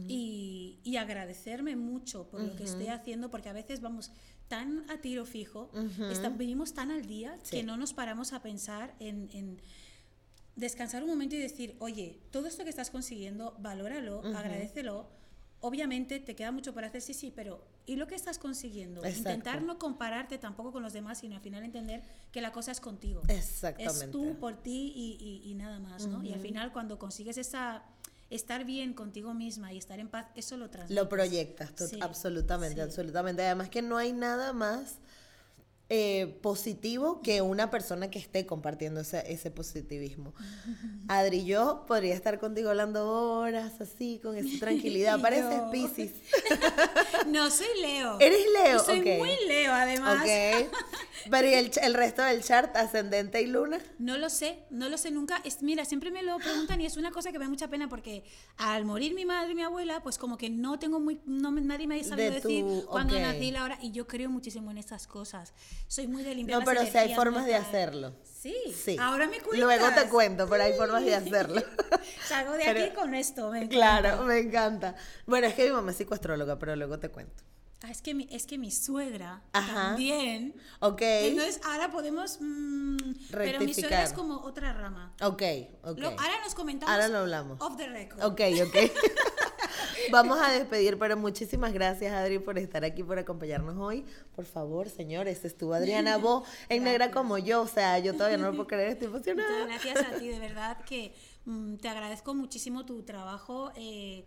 y, 0.09 0.97
agradecerme 0.97 1.77
mucho 1.77 2.27
por 2.29 2.41
lo 2.41 2.57
que 2.57 2.65
estoy 2.65 2.89
haciendo, 2.89 3.31
porque 3.31 3.51
a 3.51 3.53
veces 3.53 3.81
vamos 3.81 4.13
tan 4.49 4.89
a 4.91 4.99
tiro 5.01 5.27
fijo, 5.27 5.71
vivimos 6.39 6.73
tan 6.73 6.91
al 6.91 7.07
día 7.07 7.39
que 7.51 7.63
no 7.63 7.77
nos 7.77 7.93
paramos 7.93 8.33
a 8.33 8.41
pensar 8.41 8.95
en, 8.99 9.61
descansar 10.57 11.03
un 11.03 11.11
momento 11.11 11.35
y 11.35 11.39
decir, 11.39 11.77
oye, 11.81 12.19
todo 12.31 12.47
esto 12.47 12.65
que 12.65 12.71
estás 12.71 12.91
consiguiendo, 12.91 13.55
valóralo, 13.59 14.23
agradecelo 14.35 15.07
obviamente 15.61 16.21
te 16.21 16.35
queda 16.35 16.53
mucho 16.53 16.73
por 16.73 16.85
hacer, 16.85 17.01
sí, 17.01 17.15
sí, 17.15 17.33
pero 17.35 17.65
¿y 17.87 17.97
lo 17.97 18.07
que 18.07 18.15
estás 18.15 18.39
consiguiendo? 18.39 19.07
Intentar 19.07 19.63
no 19.63 19.79
compararte 19.79 20.39
tampoco 20.39 20.73
con 20.73 20.83
los 20.83 20.93
demás, 20.93 21.19
sino 21.19 21.37
al 21.37 21.41
final 21.41 21.65
entender 21.65 22.03
que 22.33 22.41
la 22.41 22.53
cosa 22.53 22.73
es 22.73 22.81
contigo. 22.81 23.23
Exactamente. 23.29 24.05
Es 24.05 24.11
tú 24.11 24.37
por 24.39 24.63
ti 24.63 24.93
y, 25.45 25.55
nada 25.55 25.79
más, 25.79 26.07
¿no? 26.07 26.23
Y 26.23 26.33
al 26.33 26.41
final 26.41 26.73
cuando 26.73 26.99
consigues 26.99 27.39
esa 27.39 27.85
estar 28.29 28.65
bien 28.65 28.93
contigo 28.93 29.35
misma 29.35 29.73
y 29.73 29.79
estar 29.79 30.01
en 30.01 30.09
paz, 30.09 30.27
eso 30.35 30.57
lo 30.57 30.69
transmites. 30.69 31.03
Lo 31.03 31.09
proyectas, 31.09 31.73
absolutamente, 32.01 32.83
absolutamente. 32.83 33.45
Además 33.45 33.71
que 33.71 33.83
no 33.83 33.97
hay 33.97 34.13
nada 34.13 34.53
más 34.53 34.99
eh, 35.89 36.37
positivo 36.43 37.23
que 37.23 37.43
una 37.43 37.71
persona 37.71 38.11
que 38.11 38.19
esté 38.19 38.45
compartiendo 38.45 39.03
ese, 39.03 39.23
ese, 39.33 39.53
positivismo. 39.53 40.35
Adri, 41.09 41.45
yo 41.45 41.85
podría 41.87 42.15
estar 42.15 42.41
contigo 42.41 42.71
hablando 42.71 43.09
horas 43.09 43.81
así, 43.81 44.19
con 44.21 44.37
esa 44.37 44.59
tranquilidad. 44.61 45.21
Pareces 45.21 45.61
Pisces. 45.71 46.13
no, 47.29 47.51
soy 47.51 47.69
Leo. 47.81 48.19
¿Eres 48.19 48.45
Leo? 48.53 48.79
Soy 48.81 49.01
muy 49.01 49.31
Leo, 49.47 49.73
además. 49.73 50.27
Pero 51.31 51.49
¿y 51.49 51.55
el, 51.55 51.71
el, 51.83 51.95
resto 51.95 52.23
del 52.23 52.43
chart, 52.43 52.77
ascendente 52.77 53.41
y 53.41 53.47
luna? 53.47 53.79
No 53.99 54.19
lo 54.19 54.31
sé, 54.31 54.61
no 54.71 54.89
lo 54.89 54.99
sé 54.99 55.11
nunca. 55.11 55.41
Es, 55.45 55.63
mira, 55.63 55.85
siempre 55.85 56.11
me 56.11 56.23
lo 56.23 56.39
preguntan 56.39 56.81
y 56.81 56.87
es 56.87 56.97
una 56.97 57.11
cosa 57.11 57.33
que 57.33 57.39
me 57.39 57.45
da 57.45 57.51
mucha 57.51 57.69
pena 57.69 57.89
porque 57.89 58.25
al 58.57 58.85
morir 58.85 59.15
mi 59.15 59.25
madre 59.25 59.53
y 59.53 59.55
mi 59.55 59.63
abuela, 59.63 60.03
pues 60.03 60.19
como 60.19 60.37
que 60.37 60.51
no 60.51 60.79
tengo 60.79 61.01
muy, 61.01 61.21
no, 61.27 61.51
nadie 61.51 61.87
me 61.87 62.01
ha 62.01 62.05
sabido 62.05 62.33
decir 62.33 62.65
cuando 62.89 63.19
nací 63.19 63.51
la 63.51 63.65
hora 63.65 63.79
y 63.81 63.93
yo 63.93 64.07
creo 64.07 64.31
muchísimo 64.31 64.71
en 64.71 64.79
estas 64.79 65.07
cosas 65.07 65.53
soy 65.89 66.07
muy 66.07 66.23
de 66.23 66.35
limpiar 66.35 66.61
No, 66.61 66.65
pero 66.65 66.85
si 66.85 66.97
hay 66.97 67.15
formas 67.15 67.47
de 67.47 67.55
hacerlo. 67.55 68.15
Sí, 68.23 68.55
sí. 68.75 68.97
Ahora 69.01 69.27
me 69.27 69.41
cuentas. 69.41 69.61
Luego 69.61 69.87
te 69.95 70.09
cuento, 70.09 70.49
pero 70.49 70.65
hay 70.65 70.75
formas 70.75 71.05
de 71.05 71.15
hacerlo. 71.15 71.63
Salgo 72.27 72.53
de 72.53 72.65
aquí 72.65 72.95
con 72.95 73.15
esto. 73.15 73.51
Me 73.51 73.69
claro, 73.69 74.23
me 74.25 74.39
encanta. 74.39 74.95
Bueno, 75.27 75.47
es 75.47 75.55
que 75.55 75.65
mi 75.65 75.73
mamá 75.73 75.91
es 75.91 75.97
psicoastróloga, 75.97 76.59
pero 76.59 76.77
luego 76.77 76.99
te 76.99 77.09
cuento. 77.09 77.43
Ah, 77.83 77.91
es 77.91 78.01
que 78.01 78.15
mi, 78.15 78.27
es 78.31 78.47
que 78.47 78.57
mi 78.57 78.71
suegra 78.71 79.43
también. 79.53 80.55
Ok. 80.81 81.03
Entonces 81.03 81.61
ahora 81.65 81.91
podemos. 81.91 82.39
Mmm, 82.41 82.97
pero 83.31 83.61
mi 83.61 83.75
suegra 83.75 84.03
es 84.03 84.13
como 84.13 84.39
otra 84.39 84.73
rama. 84.73 85.15
Ok, 85.21 85.43
ok. 85.83 85.99
ahora 86.03 86.41
nos 86.43 86.55
comentamos. 86.55 86.93
Ahora 86.93 87.09
lo 87.09 87.19
hablamos. 87.19 87.61
Off 87.61 87.77
the 87.77 87.87
record. 87.87 88.23
Ok, 88.25 88.41
ok. 88.67 88.77
Vamos 90.11 90.39
a 90.41 90.53
despedir, 90.53 90.99
pero 90.99 91.17
muchísimas 91.17 91.73
gracias, 91.73 92.13
Adri, 92.13 92.39
por 92.39 92.59
estar 92.59 92.85
aquí, 92.85 93.03
por 93.03 93.19
acompañarnos 93.19 93.77
hoy. 93.77 94.05
Por 94.35 94.45
favor, 94.45 94.89
señores, 94.89 95.45
estuvo 95.45 95.75
Adriana 95.75 96.17
Bo 96.19 96.45
en 96.69 96.85
negra 96.85 97.11
como 97.11 97.39
yo. 97.39 97.63
O 97.63 97.67
sea, 97.67 97.99
yo 97.99 98.15
todavía 98.15 98.39
no 98.39 98.47
lo 98.47 98.53
puedo 98.53 98.69
creer, 98.69 98.91
estoy 98.91 99.09
emocionada. 99.09 99.67
gracias 99.67 99.99
a 99.99 100.19
ti, 100.19 100.29
de 100.29 100.39
verdad 100.41 100.79
que 100.85 101.15
mm, 101.45 101.77
te 101.77 101.89
agradezco 101.89 102.35
muchísimo 102.35 102.87
tu 102.87 103.03
trabajo. 103.03 103.73
Eh, 103.77 104.25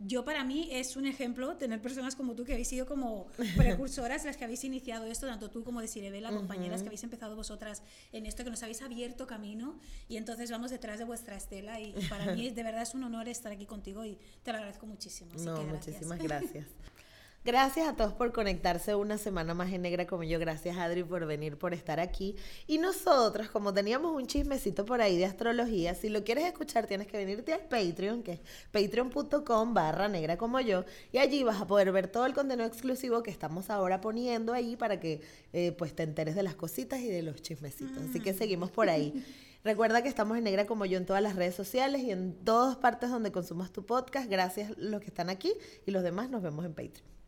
yo 0.00 0.24
para 0.24 0.44
mí 0.44 0.68
es 0.72 0.96
un 0.96 1.06
ejemplo 1.06 1.56
tener 1.56 1.80
personas 1.80 2.16
como 2.16 2.34
tú 2.34 2.44
que 2.44 2.52
habéis 2.52 2.68
sido 2.68 2.86
como 2.86 3.26
precursoras, 3.56 4.24
las 4.24 4.36
que 4.36 4.44
habéis 4.44 4.64
iniciado 4.64 5.06
esto, 5.06 5.26
tanto 5.26 5.50
tú 5.50 5.62
como 5.62 5.80
de 5.80 5.88
Cirebela, 5.88 6.30
compañeras 6.30 6.80
que 6.80 6.88
habéis 6.88 7.04
empezado 7.04 7.36
vosotras 7.36 7.82
en 8.12 8.26
esto, 8.26 8.42
que 8.42 8.50
nos 8.50 8.62
habéis 8.62 8.80
abierto 8.80 9.26
camino 9.26 9.78
y 10.08 10.16
entonces 10.16 10.50
vamos 10.50 10.70
detrás 10.70 10.98
de 10.98 11.04
vuestra 11.04 11.36
estela 11.36 11.80
y, 11.80 11.92
para 12.08 12.34
mí 12.34 12.50
de 12.50 12.62
verdad 12.62 12.82
es 12.82 12.94
un 12.94 13.04
honor 13.04 13.28
estar 13.28 13.52
aquí 13.52 13.66
contigo 13.66 14.04
y 14.04 14.18
te 14.42 14.52
lo 14.52 14.58
agradezco 14.58 14.86
muchísimo. 14.86 15.32
no, 15.44 15.62
muchísimas 15.64 16.18
gracias. 16.18 16.66
Gracias 17.42 17.88
a 17.88 17.96
todos 17.96 18.12
por 18.12 18.32
conectarse 18.32 18.94
una 18.94 19.16
semana 19.16 19.54
más 19.54 19.72
en 19.72 19.80
Negra 19.80 20.06
como 20.06 20.24
yo. 20.24 20.38
Gracias 20.38 20.76
Adri 20.76 21.02
por 21.04 21.24
venir, 21.24 21.56
por 21.56 21.72
estar 21.72 21.98
aquí. 21.98 22.36
Y 22.66 22.76
nosotros, 22.76 23.48
como 23.48 23.72
teníamos 23.72 24.14
un 24.14 24.26
chismecito 24.26 24.84
por 24.84 25.00
ahí 25.00 25.16
de 25.16 25.24
astrología, 25.24 25.94
si 25.94 26.10
lo 26.10 26.22
quieres 26.22 26.44
escuchar 26.44 26.86
tienes 26.86 27.06
que 27.06 27.16
venirte 27.16 27.54
al 27.54 27.62
Patreon, 27.62 28.22
que 28.22 28.32
es 28.32 28.40
patreon.com 28.72 29.72
barra 29.72 30.06
negra 30.06 30.36
como 30.36 30.60
yo. 30.60 30.84
Y 31.12 31.18
allí 31.18 31.42
vas 31.42 31.62
a 31.62 31.66
poder 31.66 31.90
ver 31.92 32.08
todo 32.08 32.26
el 32.26 32.34
contenido 32.34 32.68
exclusivo 32.68 33.22
que 33.22 33.30
estamos 33.30 33.70
ahora 33.70 34.02
poniendo 34.02 34.52
ahí 34.52 34.76
para 34.76 35.00
que 35.00 35.22
eh, 35.54 35.72
pues 35.72 35.96
te 35.96 36.02
enteres 36.02 36.34
de 36.34 36.42
las 36.42 36.56
cositas 36.56 37.00
y 37.00 37.08
de 37.08 37.22
los 37.22 37.40
chismecitos. 37.40 38.02
Así 38.10 38.20
que 38.20 38.34
mm. 38.34 38.36
seguimos 38.36 38.70
por 38.70 38.90
ahí. 38.90 39.24
Recuerda 39.64 40.02
que 40.02 40.10
estamos 40.10 40.36
en 40.36 40.44
Negra 40.44 40.66
como 40.66 40.84
yo 40.84 40.98
en 40.98 41.06
todas 41.06 41.22
las 41.22 41.36
redes 41.36 41.54
sociales 41.54 42.02
y 42.02 42.10
en 42.10 42.34
todas 42.44 42.76
partes 42.76 43.08
donde 43.08 43.32
consumas 43.32 43.72
tu 43.72 43.86
podcast. 43.86 44.28
Gracias 44.30 44.72
a 44.72 44.74
los 44.76 45.00
que 45.00 45.06
están 45.06 45.30
aquí 45.30 45.54
y 45.86 45.90
los 45.90 46.02
demás 46.02 46.28
nos 46.28 46.42
vemos 46.42 46.66
en 46.66 46.74
Patreon. 46.74 47.19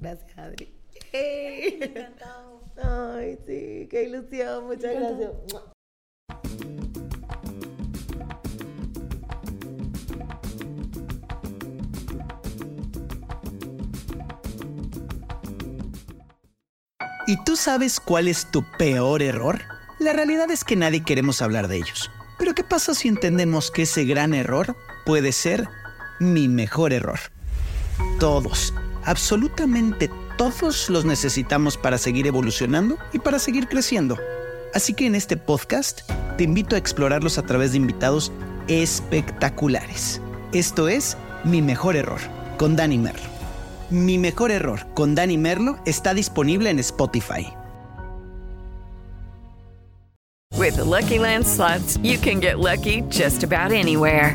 Gracias, 0.00 0.38
Adri. 0.38 0.74
Me 1.12 1.84
encantado. 1.84 2.62
Ay, 2.82 3.38
sí, 3.46 3.88
qué 3.90 4.04
ilusión. 4.04 4.66
Muchas 4.66 4.94
gracias. 4.94 5.30
¿Y 17.26 17.36
tú 17.44 17.56
sabes 17.56 18.00
cuál 18.00 18.26
es 18.26 18.50
tu 18.50 18.64
peor 18.78 19.22
error? 19.22 19.60
La 19.98 20.14
realidad 20.14 20.50
es 20.50 20.64
que 20.64 20.76
nadie 20.76 21.04
queremos 21.04 21.42
hablar 21.42 21.68
de 21.68 21.76
ellos. 21.76 22.10
Pero 22.38 22.54
¿qué 22.54 22.64
pasa 22.64 22.94
si 22.94 23.08
entendemos 23.08 23.70
que 23.70 23.82
ese 23.82 24.04
gran 24.04 24.32
error 24.32 24.76
puede 25.04 25.32
ser 25.32 25.68
mi 26.20 26.48
mejor 26.48 26.94
error? 26.94 27.18
Todos, 28.18 28.74
absolutamente 29.04 30.10
todos 30.36 30.90
los 30.90 31.04
necesitamos 31.04 31.76
para 31.76 31.98
seguir 31.98 32.26
evolucionando 32.26 32.98
y 33.12 33.20
para 33.20 33.38
seguir 33.38 33.68
creciendo. 33.68 34.18
Así 34.74 34.92
que 34.92 35.06
en 35.06 35.14
este 35.14 35.36
podcast 35.36 36.00
te 36.36 36.42
invito 36.42 36.74
a 36.74 36.78
explorarlos 36.78 37.38
a 37.38 37.42
través 37.42 37.70
de 37.70 37.76
invitados 37.76 38.32
espectaculares. 38.66 40.20
Esto 40.52 40.88
es 40.88 41.16
Mi 41.44 41.62
Mejor 41.62 41.94
Error, 41.94 42.20
con 42.56 42.74
Dani 42.74 42.98
Merlo. 42.98 43.28
Mi 43.88 44.18
Mejor 44.18 44.50
Error, 44.50 44.84
con 44.94 45.14
Dani 45.14 45.38
Merlo, 45.38 45.78
está 45.86 46.12
disponible 46.12 46.70
en 46.70 46.80
Spotify. 46.80 47.52
With 50.56 50.76
Lucky 50.78 51.20
Land 51.20 51.46
slots, 51.46 51.98
you 52.02 52.18
can 52.18 52.40
get 52.40 52.58
lucky 52.58 53.02
just 53.10 53.44
about 53.44 53.70
anywhere. 53.70 54.34